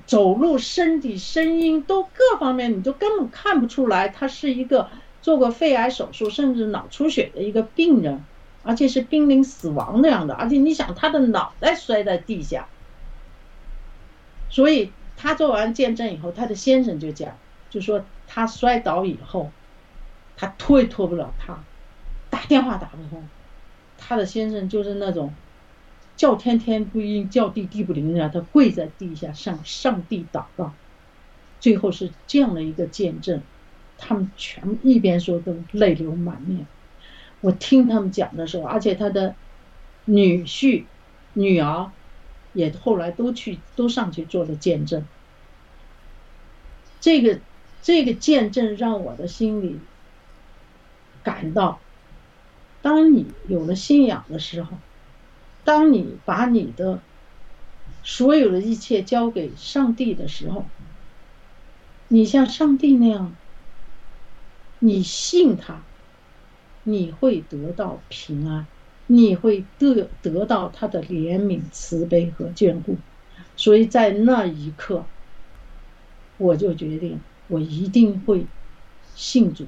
[0.05, 4.89] 走路、身体、声音都各方面，你都根本看不出来他是一个
[5.21, 8.23] 做过肺癌手术甚至脑出血的一个病人，
[8.63, 10.33] 而且是濒临死亡那样的。
[10.33, 12.67] 而且你想，他的脑袋摔在地下，
[14.49, 17.37] 所以他做完见证以后，他的先生就讲，
[17.69, 19.51] 就说他摔倒以后，
[20.35, 21.63] 他拖也拖不了他。
[22.29, 23.27] 打电话打不通，
[23.97, 25.31] 他的先生就是那种
[26.15, 30.73] 叫天天不应，叫地地不灵的，他跪在地下向上帝祷告，
[31.59, 33.41] 最后是这样的一个见证，
[33.97, 36.65] 他们全一边说都泪流满面。
[37.41, 39.35] 我听他们讲的时候，而且他的
[40.05, 40.83] 女婿、
[41.33, 41.91] 女儿
[42.53, 45.05] 也后来都去都上去做了见证，
[47.01, 47.39] 这个
[47.81, 49.79] 这个见证让我的心里
[51.23, 51.79] 感到。
[52.81, 54.77] 当你有了信仰的时候，
[55.63, 56.99] 当你把你的
[58.03, 60.65] 所有的一切交给上帝的时候，
[62.07, 63.35] 你像上帝那样，
[64.79, 65.81] 你信他，
[66.83, 68.65] 你会得到平安，
[69.07, 72.97] 你会得得到他的怜悯、慈悲和眷顾。
[73.55, 75.05] 所以在那一刻，
[76.37, 78.45] 我就决定，我一定会
[79.15, 79.65] 信主，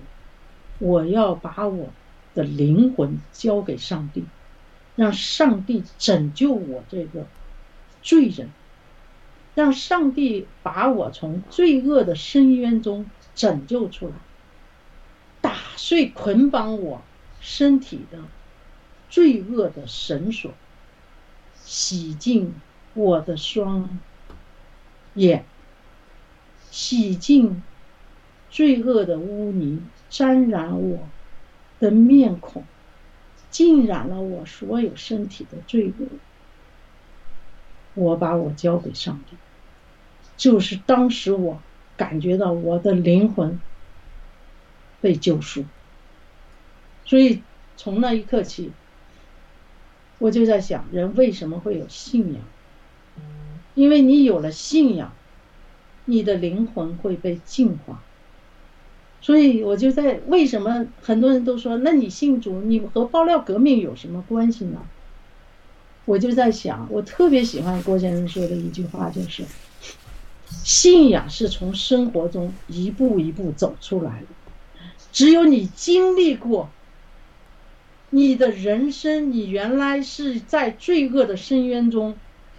[0.80, 1.90] 我要把我。
[2.36, 4.26] 的灵魂交给上帝，
[4.96, 7.28] 让上帝拯救我这个
[8.02, 8.50] 罪人，
[9.54, 14.14] 让上帝把我从罪恶的深渊中拯救出来，
[15.42, 17.02] 打碎捆绑我
[17.42, 18.20] 身体的
[19.10, 20.54] 罪恶的绳索，
[21.56, 22.54] 洗净
[22.94, 24.00] 我的双
[25.16, 25.46] 眼，
[26.72, 27.62] 洗净
[28.50, 31.08] 罪恶的污泥，沾染我。
[31.78, 32.64] 的面孔
[33.56, 36.08] 浸染了我所有身体的罪恶，
[37.94, 39.38] 我把我交给上帝，
[40.36, 41.58] 就是当时我
[41.96, 43.58] 感觉到我的灵魂
[45.00, 45.64] 被救赎，
[47.06, 47.44] 所以
[47.78, 48.74] 从那一刻起，
[50.18, 52.42] 我就在想，人为什么会有信仰？
[53.74, 55.14] 因为你有了信仰，
[56.04, 58.04] 你的灵魂会被净化。
[59.22, 64.82] 所以我就在为什么很多人都说，那你信主，你和爆料革命有什么关系呢？
[66.06, 69.44] 我就在想，我特别喜欢郭先生说的一句话，就是
[70.48, 74.28] 信仰是从生活中一步一步走出来的。
[75.12, 76.70] 只有你经历过，
[78.12, 82.16] 你的人生，你原来是在罪恶的深渊中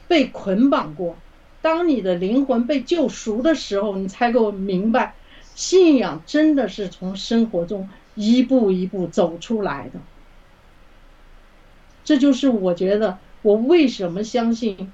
[0.09, 1.17] 被捆绑过。
[1.63, 5.15] 当你的灵魂被救赎的时候，你才够明白，
[5.57, 9.99] 信仰真的是从生活中一步一步走出来的。
[12.05, 14.93] 这就是我觉得我为什么相信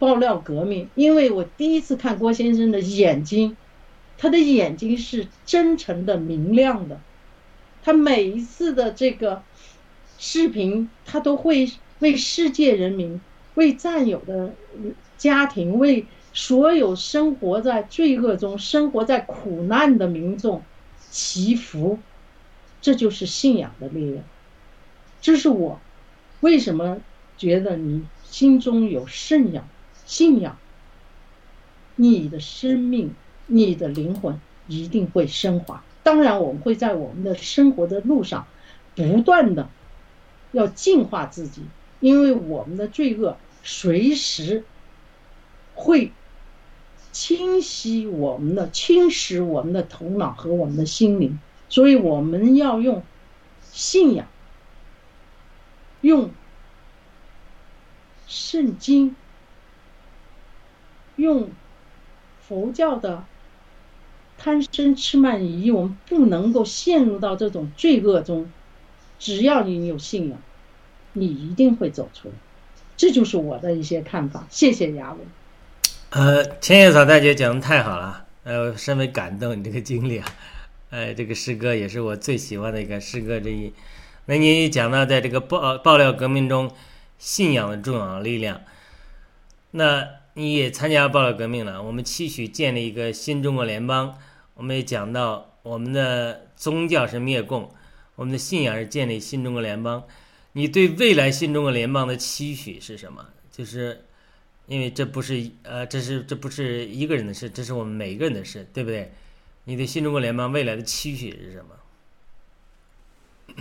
[0.00, 3.56] 爆料革命，因为我第一次看郭先生的眼睛。
[4.20, 6.98] 他的眼睛是真诚的、明亮的，
[7.84, 9.44] 他每一次的这个
[10.18, 13.20] 视频，他都会为世界人民、
[13.54, 14.50] 为战友的
[15.16, 20.62] 家庭、为所有生活在罪恶中、生活在苦难的民众
[21.10, 21.98] 祈福。
[22.80, 24.24] 这就是信仰的力量。
[25.20, 25.80] 这是我
[26.40, 27.00] 为什么
[27.36, 29.68] 觉得你心中有信仰，
[30.06, 30.56] 信仰，
[31.96, 33.14] 你的生命。
[33.50, 35.82] 你的灵魂一定会升华。
[36.02, 38.46] 当然，我们会在我们的生活的路上
[38.94, 39.70] 不断的
[40.52, 41.62] 要净化自己，
[42.00, 44.64] 因为我们的罪恶随时
[45.74, 46.12] 会
[47.20, 53.02] 侵袭我们的、侵蚀我们的头脑和我们的心灵，所以我们要用
[53.72, 54.28] 信仰、
[56.00, 56.30] 用
[58.28, 59.16] 圣经、
[61.16, 61.50] 用
[62.40, 63.24] 佛教的。
[64.40, 68.48] 贪嗔痴慢疑，我们不能够陷入到这种罪恶中。
[69.18, 70.38] 只要你有信仰，
[71.12, 72.34] 你一定会走出来。
[72.96, 74.46] 这就是我的一些看法。
[74.48, 75.26] 谢谢雅文。
[76.10, 80.26] 呃，千叶草大姐讲的太好了，呃，深为感动你这个经历啊。
[80.88, 83.70] 呃，这个诗歌也是我最喜欢的一个诗歌之一。
[84.24, 86.70] 那你讲到在这个爆爆料革命中，
[87.18, 88.62] 信仰的重要力量。
[89.72, 94.16] 那你也参加爆料革命了，我们期许建立一个新中国联邦。
[94.54, 97.70] 我们也讲到，我们的宗教是灭共，
[98.14, 100.02] 我们的信仰是建立新中国联邦。
[100.52, 103.26] 你对未来新中国联邦的期许是什么？
[103.52, 104.06] 就是，
[104.68, 109.10] 因为这不是呃，这是这不是一个人的事，这是我们每一个人的事，对不对？
[109.64, 111.64] 你对新中国联邦未来的期许是什么？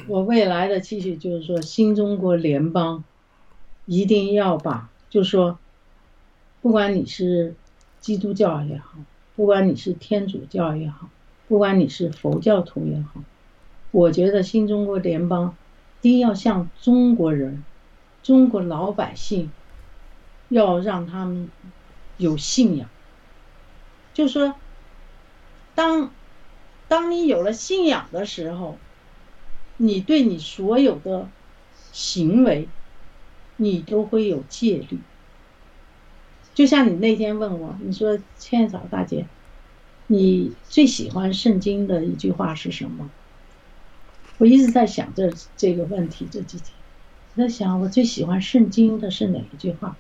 [0.08, 3.04] 我未来的期许就是说，新中国联邦
[3.86, 5.58] 一定要把，就说，
[6.62, 7.56] 不管你是
[8.00, 8.94] 基督教也好。
[9.36, 11.10] 不管你是天主教也好，
[11.48, 13.22] 不管你是佛教徒也好，
[13.92, 15.56] 我觉得新中国联邦
[16.02, 17.64] 一定要向中国人、
[18.24, 19.52] 中国老百姓，
[20.50, 21.50] 要让他们
[22.18, 22.90] 有信仰。
[24.14, 24.56] 就说，
[25.76, 26.12] 当
[26.88, 28.78] 当你有了信仰的时候，
[29.78, 31.28] 你对你所有的
[31.92, 32.68] 行为，
[33.58, 35.00] 你都会有戒律。
[36.56, 39.28] 就像你那天问我，你说千叶草大姐，
[40.08, 43.10] 你最喜欢圣经的一句话是什么？
[44.40, 46.74] 我一直在想这这个问题这几天，
[47.36, 49.96] 我在想我最喜欢圣经的是哪一句话？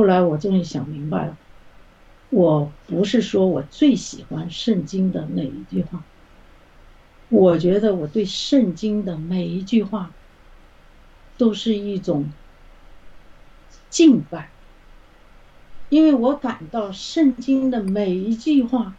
[0.00, 1.36] 后来我终于想明白了，
[2.30, 6.02] 我不是说我最喜欢圣经的哪一句话，
[7.28, 10.10] 我觉得我对圣经的每一句话
[11.36, 12.24] 都是一种
[13.90, 14.48] 敬拜。
[15.90, 18.94] 因为我感到圣经的每一句话，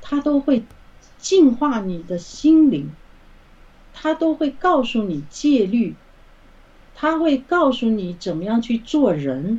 [0.00, 0.62] 它都会
[1.18, 2.88] 净化你的心灵，
[3.92, 5.96] 它都会告诉你戒律，
[6.94, 9.58] 它会告诉你怎么样去做人，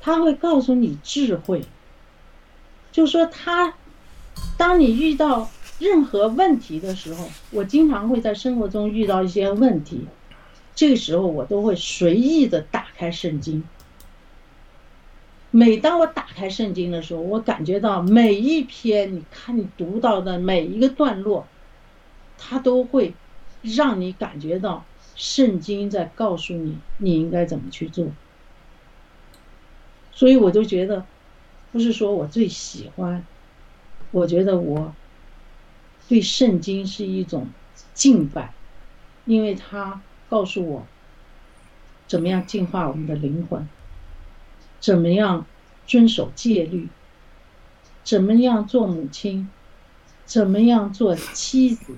[0.00, 1.62] 他会告诉你智慧。
[2.90, 3.74] 就说他，
[4.56, 5.48] 当你遇到
[5.78, 10.06] 任何问题的时候，我经常会在生活中遇到一些问题，
[10.74, 13.62] 这个时候我都会随意的打开圣经。
[15.50, 21.46] 每当我打开圣经的时候，我感觉到每一篇，你看你读到的每一个段落，
[22.36, 23.14] 它都会
[23.62, 24.84] 让你感觉到
[25.14, 28.08] 圣经在告诉你你应该怎么去做。
[30.18, 31.06] 所以我就觉得，
[31.70, 33.24] 不是说我最喜欢，
[34.10, 34.92] 我觉得我
[36.08, 37.46] 对圣经是一种
[37.94, 38.52] 敬拜，
[39.26, 40.86] 因为它告诉我
[42.08, 43.68] 怎么样净化我们的灵魂。
[44.80, 45.46] 怎么样
[45.86, 46.88] 遵守戒律？
[48.02, 49.48] 怎么样做母亲？
[50.24, 51.96] 怎么样做妻子？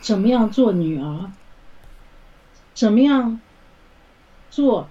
[0.00, 1.32] 怎么样做女儿？
[2.74, 3.40] 怎么样
[4.50, 4.88] 做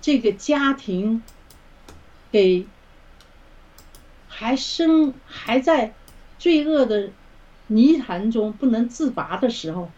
[0.00, 1.22] 这个家庭？
[2.32, 2.66] 给
[4.26, 5.94] 还生还在
[6.38, 7.10] 罪恶的
[7.68, 9.90] 泥潭中不能自拔的时候，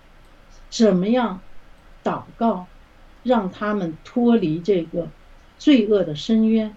[0.68, 1.40] 怎么样
[2.02, 2.66] 祷告？
[3.22, 5.08] 让他们脱离这个
[5.58, 6.76] 罪恶的深渊。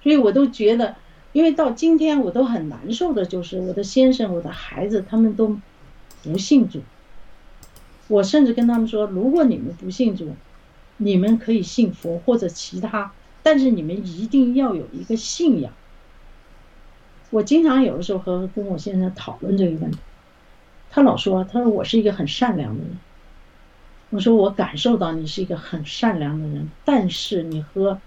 [0.00, 0.94] 所以我都觉得，
[1.32, 5.58] 因为到今天我都很难受的，就是我的先生、我的孩子他们都
[6.22, 6.82] 不信主。
[8.06, 10.36] 我甚至跟他们说，如果你们不信主，
[10.98, 13.12] 你们可以信佛或者其他，
[13.42, 15.72] 但是你们一定要有一个信仰。
[17.30, 19.98] 我经常有的时候和跟我先生讨论这个问题，
[20.90, 22.98] 他老说，他说我是一个很善良的人。
[24.10, 27.98] 我说我感受到你是一个很善良的人，但是你和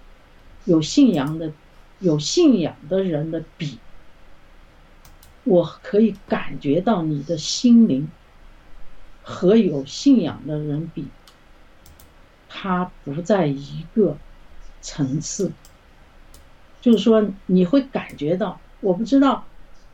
[0.66, 1.52] 有信仰的、
[2.00, 3.80] 有信仰的人的比，
[5.44, 8.08] 我可以感觉到你的心灵
[9.24, 11.08] 和有信仰的人比，
[12.48, 14.16] 他不在一个
[14.86, 15.52] 层次。
[16.82, 18.60] 就是说，你会感觉到。
[18.82, 19.44] 我不知道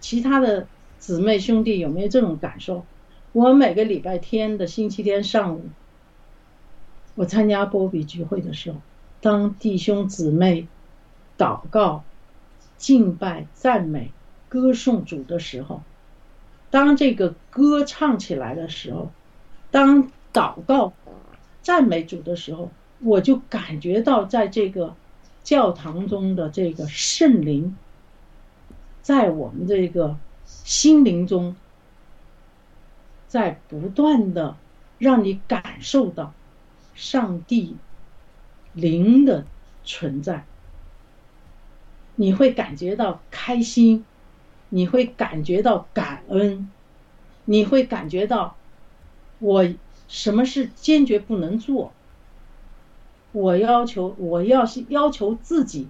[0.02, 0.68] 其他的
[1.00, 2.86] 姊妹兄弟有没有这种感受。
[3.32, 5.70] 我每个礼拜天的星期天上午，
[7.16, 8.82] 我参加波比聚会的时候，
[9.22, 10.68] 当弟兄姊妹
[11.38, 12.04] 祷告、
[12.78, 14.12] 敬拜、赞美、
[14.50, 15.82] 歌颂主的时候，
[16.70, 19.10] 当这个歌唱起来的时候，
[19.70, 20.92] 当祷告、
[21.62, 22.70] 赞美主的时候，
[23.04, 24.96] 我就感觉到在这个
[25.44, 27.76] 教堂中的这个圣灵。
[29.02, 30.16] 在我们这个
[30.46, 31.56] 心灵中，
[33.28, 34.56] 在不断的
[35.00, 36.34] 让你感受到
[36.94, 37.76] 上帝
[38.74, 39.44] 灵的
[39.84, 40.46] 存在，
[42.16, 44.06] 你会感觉到开心，
[44.70, 46.70] 你会感觉到感恩，
[47.46, 48.56] 你会感觉到
[49.40, 49.68] 我
[50.08, 51.92] 什么事坚决不能做，
[53.32, 55.90] 我要求我要是要求自己。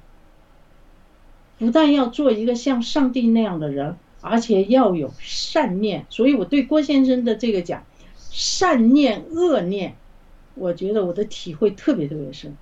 [1.58, 6.08] 不但要做一个像上帝那样的人，而且要有善念。
[6.10, 7.84] 所以我对郭先生的这个讲，
[8.18, 9.96] 善念、恶念，
[10.56, 12.58] 我觉得我的体会特别特别深。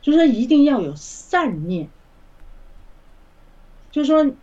[0.00, 1.88] 就说一定要有善念，
[3.92, 4.34] 就是说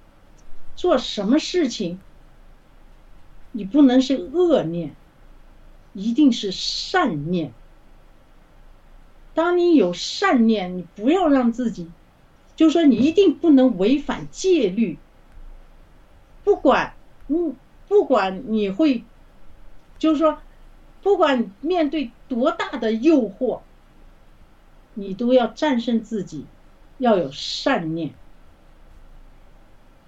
[0.78, 2.00] 做什么事情，
[3.52, 4.96] 你不能是恶念，
[5.94, 7.52] 一定是善念。
[9.40, 11.90] 当你有善念，你不要让自己。
[12.58, 14.98] 就是说，你一定不能违反戒律。
[16.44, 16.94] 不管，
[17.30, 17.56] 嗯，
[17.88, 19.06] 不管你会，
[19.98, 20.40] 就是说，
[21.02, 23.62] 不管面对多大的诱惑，
[24.94, 26.46] 你都要战胜自己，
[26.98, 28.14] 要有善念，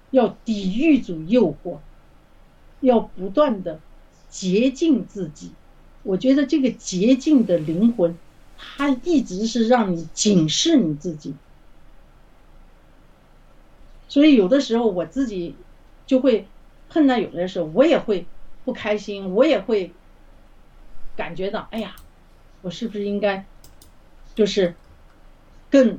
[0.10, 1.78] 要抵御住诱惑，
[2.82, 3.80] 要不断的
[4.30, 5.54] 洁净自己。
[6.04, 8.18] 我觉得这个洁净的灵魂，
[8.78, 11.34] 它一直是让你警示你自己。
[14.08, 15.56] 所以有的时候我自己
[16.06, 16.46] 就会
[16.90, 18.26] 碰到有的时候我也会
[18.66, 19.92] 不开心，我也会
[21.16, 21.96] 感觉到，哎呀，
[22.62, 23.46] 我是不是应该
[24.36, 24.76] 就是
[25.70, 25.98] 更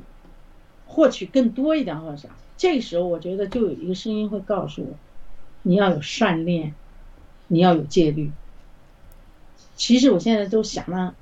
[0.85, 2.29] 获取更多一点或者啥？
[2.55, 4.95] 这时候我觉得就有一个声音会告诉我，
[5.63, 6.73] 你要有善念，
[7.47, 8.31] 你要有戒律。
[9.75, 11.15] 其实我现在都想呢，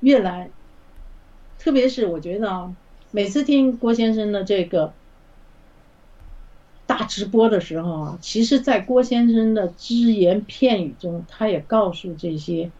[0.00, 0.50] 越来，
[1.62, 2.74] 特别是我觉得啊，
[3.12, 4.92] 每次听郭先生的这个。
[6.84, 12.70] 大直播的时候啊，其实，在郭先生的只言片语中，他也告诉这些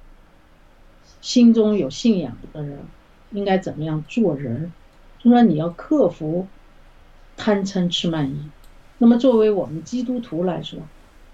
[1.22, 2.80] 心中有信仰的人，
[3.30, 4.70] 应该怎么样做人。
[5.20, 6.46] 就说你要克服
[7.38, 8.36] 贪嗔痴慢疑。
[8.98, 10.80] 那么，作为我们基督徒来说，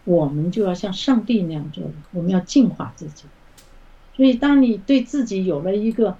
[0.05, 3.25] 我们就要像上帝那样做，我们要净化自己。
[4.15, 6.16] 所以，当你对自己有了一个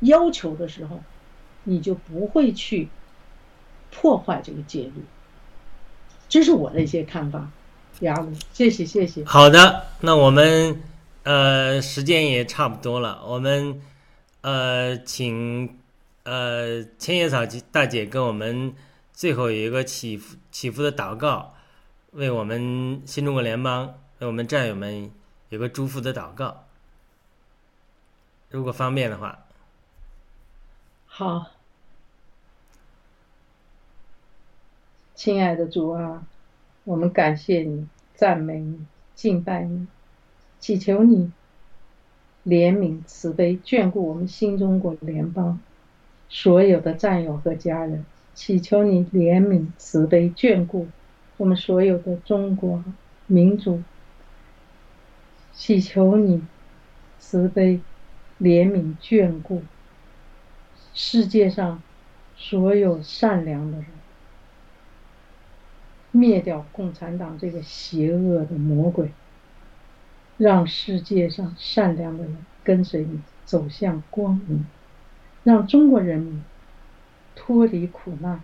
[0.00, 1.02] 要求的时候，
[1.64, 2.88] 你就不会去
[3.90, 5.04] 破坏这个戒律。
[6.28, 7.50] 这是我的一些看法，
[8.00, 9.24] 雅鲁，谢谢谢谢。
[9.24, 10.80] 好的，那我们
[11.24, 13.80] 呃时间也差不多了，我们
[14.42, 15.76] 呃请
[16.22, 17.40] 呃千叶草
[17.72, 18.74] 大姐跟我们
[19.12, 21.54] 最后有一个祈福祈福的祷告，
[22.12, 25.10] 为我们新中国联邦为我们战友们
[25.48, 26.66] 有个祝福的祷告，
[28.50, 29.46] 如果方便的话。
[31.18, 31.50] 好。
[35.16, 36.24] 亲爱的主啊，
[36.84, 38.86] 我们感谢你，赞美你，
[39.16, 39.88] 敬拜你，
[40.60, 41.32] 祈求你
[42.46, 45.58] 怜悯慈悲，眷顾我们新中国联邦
[46.28, 48.06] 所有的战友和家人。
[48.32, 50.86] 祈求你怜悯慈悲，眷顾
[51.36, 52.84] 我们所有的中国
[53.26, 53.82] 民族。
[55.52, 56.44] 祈求你
[57.18, 57.80] 慈悲，
[58.40, 59.64] 怜悯眷顾
[61.00, 61.80] 世界上
[62.36, 63.86] 所有善良的人。
[66.10, 69.12] 灭掉共产党这个邪恶的魔鬼，
[70.38, 73.20] 让世界上善良的人跟随你。
[73.44, 74.66] 走向光明，
[75.44, 76.44] 让中国人民
[77.34, 78.42] 脱离苦难，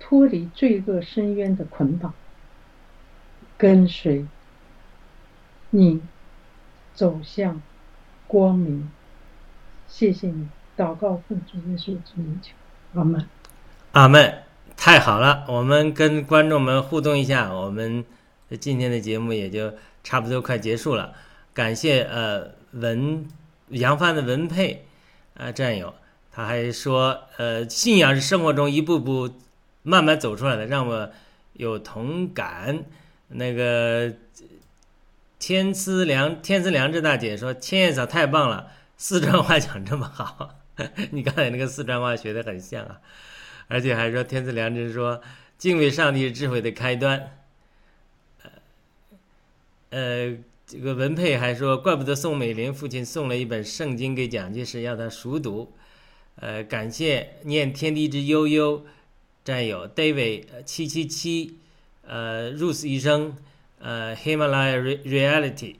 [0.00, 2.12] 脱离罪恶深渊的捆绑，
[3.56, 4.26] 跟随
[5.70, 6.02] 你
[6.92, 7.62] 走向
[8.26, 8.90] 光明。
[9.86, 10.48] 谢谢你，
[10.78, 12.52] 祷告奉主耶稣之名求，
[12.94, 13.26] 阿门。
[13.90, 14.42] 阿门，
[14.76, 15.44] 太好了！
[15.48, 18.04] 我们跟观众们互动一下，我们
[18.60, 19.74] 今天的节目也就
[20.04, 21.12] 差不多快结束了。
[21.52, 23.26] 感谢呃文
[23.70, 24.86] 杨帆的文佩
[25.36, 25.92] 啊战友，
[26.30, 29.28] 他还说呃信仰是生活中一步步
[29.82, 31.10] 慢慢走出来的，让我
[31.54, 32.84] 有同感。
[33.30, 34.12] 那个
[35.40, 40.54] 天赐良天赐良知大姐说千叶嫂太棒了，四川话讲这么好，
[41.10, 43.00] 你刚才那个四川话学的很像啊。
[43.66, 45.20] 而且还说天赐良知说
[45.58, 47.38] 敬畏上帝是智慧的开端。
[48.42, 48.50] 呃，
[49.90, 55.74] 呃，这个文佩还说，怪不得宋美龄父亲送了一本圣经给蒋介石，要他熟读。
[56.36, 58.86] 呃，感谢念天地之悠悠
[59.44, 61.58] 战友 David 七七七，
[62.06, 63.36] 呃，Rose 医生，
[63.80, 65.76] 呃，Himalaya Reality，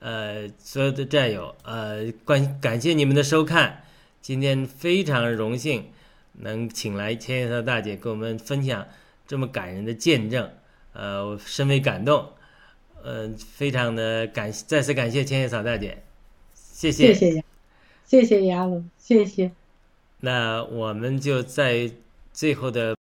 [0.00, 3.84] 呃，所有的战友，呃，关感谢你们的收看，
[4.20, 5.90] 今天非常荣幸。
[6.40, 8.86] 能请来千叶嫂大姐跟我们分享
[9.26, 10.48] 这么感人的见证，
[10.92, 12.28] 呃，我深为感动，
[13.02, 16.00] 呃，非常的感，再次感谢千叶草大姐，
[16.54, 17.44] 谢谢，谢谢杨，
[18.06, 19.50] 谢谢杨总，谢谢。
[20.20, 21.90] 那我们就在
[22.32, 22.94] 最后的。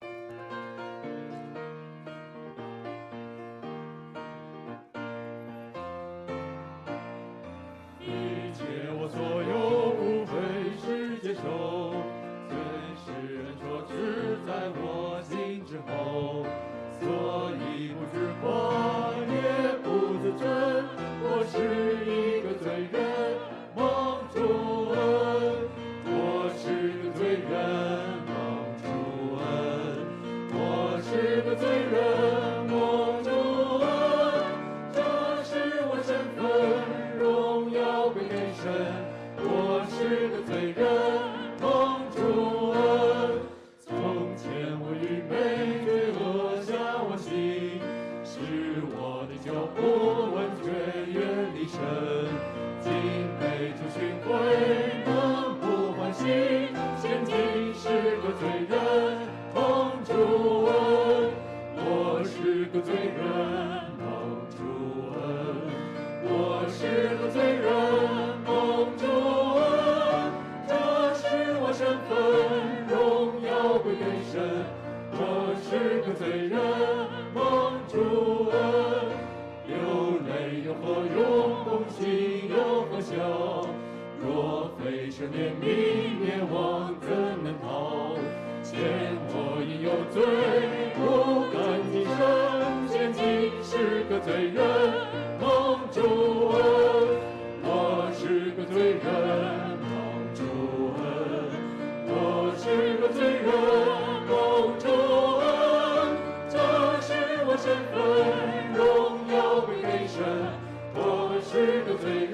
[111.56, 112.25] sing a thing.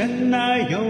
[0.00, 0.89] 原来，有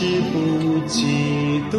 [0.00, 1.76] 是不嫉妒，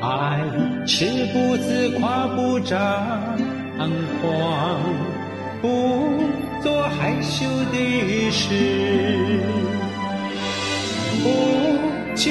[0.00, 0.40] 爱
[0.86, 2.78] 是不自夸，不张
[4.22, 4.80] 狂，
[5.60, 5.66] 不
[6.62, 8.54] 做害羞的事，
[11.24, 11.26] 不
[12.14, 12.30] 求